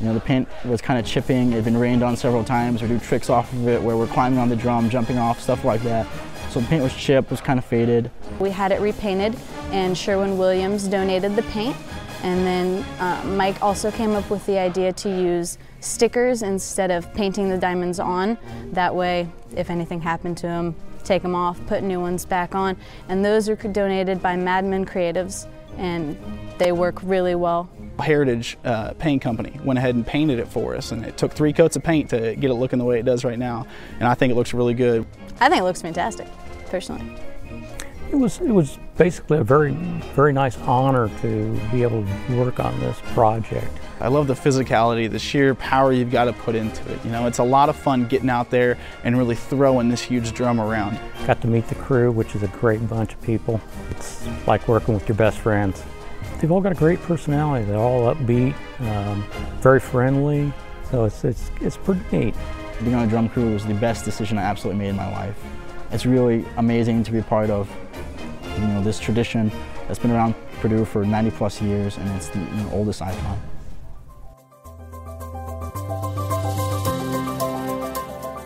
You 0.00 0.06
know, 0.06 0.14
the 0.14 0.20
paint 0.20 0.48
was 0.64 0.80
kind 0.80 0.98
of 0.98 1.06
chipping. 1.06 1.52
It 1.52 1.56
had 1.56 1.64
been 1.64 1.76
rained 1.76 2.02
on 2.02 2.16
several 2.16 2.42
times. 2.42 2.82
We 2.82 2.88
do 2.88 2.98
tricks 2.98 3.30
off 3.30 3.52
of 3.52 3.68
it 3.68 3.80
where 3.80 3.96
we're 3.96 4.08
climbing 4.08 4.38
on 4.38 4.48
the 4.48 4.56
drum, 4.56 4.90
jumping 4.90 5.18
off, 5.18 5.40
stuff 5.40 5.64
like 5.64 5.82
that. 5.82 6.06
So 6.50 6.60
the 6.60 6.66
paint 6.66 6.82
was 6.82 6.94
chipped, 6.94 7.30
was 7.30 7.40
kind 7.40 7.58
of 7.58 7.64
faded. 7.64 8.10
We 8.40 8.50
had 8.50 8.72
it 8.72 8.80
repainted 8.80 9.36
and 9.74 9.98
Sherwin 9.98 10.38
Williams 10.38 10.86
donated 10.86 11.34
the 11.34 11.42
paint. 11.42 11.76
And 12.22 12.46
then 12.46 12.84
uh, 13.00 13.22
Mike 13.26 13.60
also 13.60 13.90
came 13.90 14.12
up 14.12 14.30
with 14.30 14.46
the 14.46 14.56
idea 14.56 14.92
to 14.92 15.08
use 15.10 15.58
stickers 15.80 16.42
instead 16.42 16.92
of 16.92 17.12
painting 17.12 17.50
the 17.50 17.58
diamonds 17.58 17.98
on. 17.98 18.38
That 18.72 18.94
way, 18.94 19.28
if 19.56 19.70
anything 19.70 20.00
happened 20.00 20.38
to 20.38 20.46
them, 20.46 20.76
take 21.02 21.22
them 21.22 21.34
off, 21.34 21.60
put 21.66 21.82
new 21.82 22.00
ones 22.00 22.24
back 22.24 22.54
on. 22.54 22.76
And 23.08 23.24
those 23.24 23.48
are 23.48 23.56
donated 23.56 24.22
by 24.22 24.36
Madman 24.36 24.86
Creatives, 24.86 25.48
and 25.76 26.16
they 26.56 26.70
work 26.70 27.00
really 27.02 27.34
well. 27.34 27.68
Heritage 27.98 28.56
uh, 28.64 28.92
Paint 28.94 29.22
Company 29.22 29.58
went 29.64 29.78
ahead 29.78 29.96
and 29.96 30.06
painted 30.06 30.38
it 30.38 30.46
for 30.48 30.76
us, 30.76 30.92
and 30.92 31.04
it 31.04 31.18
took 31.18 31.32
three 31.32 31.52
coats 31.52 31.74
of 31.74 31.82
paint 31.82 32.10
to 32.10 32.36
get 32.36 32.50
it 32.50 32.54
looking 32.54 32.78
the 32.78 32.84
way 32.84 33.00
it 33.00 33.04
does 33.04 33.24
right 33.24 33.38
now. 33.38 33.66
And 33.98 34.08
I 34.08 34.14
think 34.14 34.30
it 34.30 34.36
looks 34.36 34.54
really 34.54 34.74
good. 34.74 35.04
I 35.40 35.48
think 35.48 35.60
it 35.60 35.64
looks 35.64 35.82
fantastic, 35.82 36.28
personally. 36.66 37.04
it 38.10 38.16
was 38.16 38.40
it 38.40 38.50
was 38.52 38.78
basically 38.96 39.38
a 39.38 39.44
very 39.44 39.72
very 40.14 40.32
nice 40.32 40.56
honor 40.58 41.10
to 41.20 41.60
be 41.72 41.82
able 41.82 42.04
to 42.04 42.36
work 42.36 42.60
on 42.60 42.78
this 42.80 42.98
project. 43.12 43.70
I 44.00 44.08
love 44.08 44.26
the 44.26 44.34
physicality, 44.34 45.10
the 45.10 45.18
sheer 45.18 45.54
power 45.54 45.92
you've 45.92 46.10
got 46.10 46.24
to 46.24 46.32
put 46.32 46.54
into 46.54 46.92
it. 46.92 47.04
You 47.04 47.10
know, 47.10 47.26
it's 47.26 47.38
a 47.38 47.44
lot 47.44 47.68
of 47.68 47.76
fun 47.76 48.06
getting 48.06 48.28
out 48.28 48.50
there 48.50 48.76
and 49.02 49.16
really 49.16 49.34
throwing 49.34 49.88
this 49.88 50.02
huge 50.02 50.32
drum 50.32 50.60
around. 50.60 50.98
Got 51.26 51.40
to 51.42 51.46
meet 51.46 51.68
the 51.68 51.74
crew, 51.76 52.12
which 52.12 52.34
is 52.34 52.42
a 52.42 52.48
great 52.48 52.86
bunch 52.88 53.14
of 53.14 53.22
people. 53.22 53.60
It's 53.90 54.26
like 54.46 54.68
working 54.68 54.94
with 54.94 55.08
your 55.08 55.16
best 55.16 55.38
friends. 55.38 55.82
They've 56.40 56.50
all 56.50 56.60
got 56.60 56.72
a 56.72 56.76
great 56.76 57.00
personality. 57.02 57.64
They're 57.64 57.78
all 57.78 58.14
upbeat, 58.14 58.54
um, 58.80 59.24
very 59.60 59.80
friendly. 59.80 60.52
So 60.90 61.04
it's, 61.04 61.24
it's, 61.24 61.50
it's 61.60 61.76
pretty 61.76 62.02
neat. 62.12 62.34
Being 62.80 62.94
on 62.94 63.06
a 63.06 63.10
drum 63.10 63.28
crew 63.28 63.52
was 63.52 63.64
the 63.64 63.74
best 63.74 64.04
decision 64.04 64.36
I 64.36 64.42
absolutely 64.42 64.82
made 64.82 64.90
in 64.90 64.96
my 64.96 65.10
life. 65.10 65.42
It's 65.92 66.04
really 66.04 66.44
amazing 66.56 67.04
to 67.04 67.12
be 67.12 67.18
a 67.18 67.22
part 67.22 67.48
of 67.48 67.70
you 68.58 68.66
know, 68.66 68.82
this 68.82 68.98
tradition 68.98 69.50
that's 69.86 69.98
been 69.98 70.10
around 70.10 70.34
Purdue 70.60 70.84
for 70.84 71.04
90 71.04 71.30
plus 71.32 71.60
years 71.60 71.96
and 71.96 72.08
it's 72.16 72.28
the 72.28 72.38
you 72.38 72.44
know, 72.44 72.70
oldest 72.72 73.02
icon. 73.02 73.40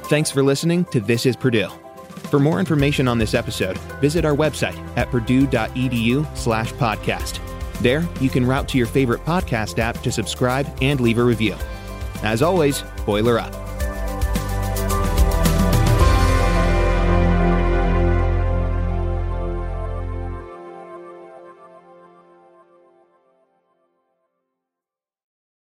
Thanks 0.09 0.31
for 0.31 0.43
listening 0.43 0.85
to 0.87 1.01
This 1.01 1.27
is 1.27 1.37
Purdue. 1.37 1.69
For 2.31 2.39
more 2.39 2.61
information 2.61 3.09
on 3.09 3.19
this 3.19 3.35
episode, 3.35 3.79
visit 4.01 4.25
our 4.25 4.35
website 4.35 4.77
at 4.97 5.11
purdue.edu 5.11 6.37
slash 6.37 6.73
podcast. 6.75 7.41
There, 7.81 8.07
you 8.21 8.29
can 8.29 8.47
route 8.47 8.69
to 8.69 8.79
your 8.79 8.87
favorite 8.87 9.25
podcast 9.25 9.79
app 9.79 10.03
to 10.03 10.11
subscribe 10.11 10.67
and 10.83 11.01
leave 11.01 11.19
a 11.19 11.25
review. 11.25 11.55
As 12.23 12.43
always, 12.43 12.83
boiler 13.07 13.39
up. 13.39 13.68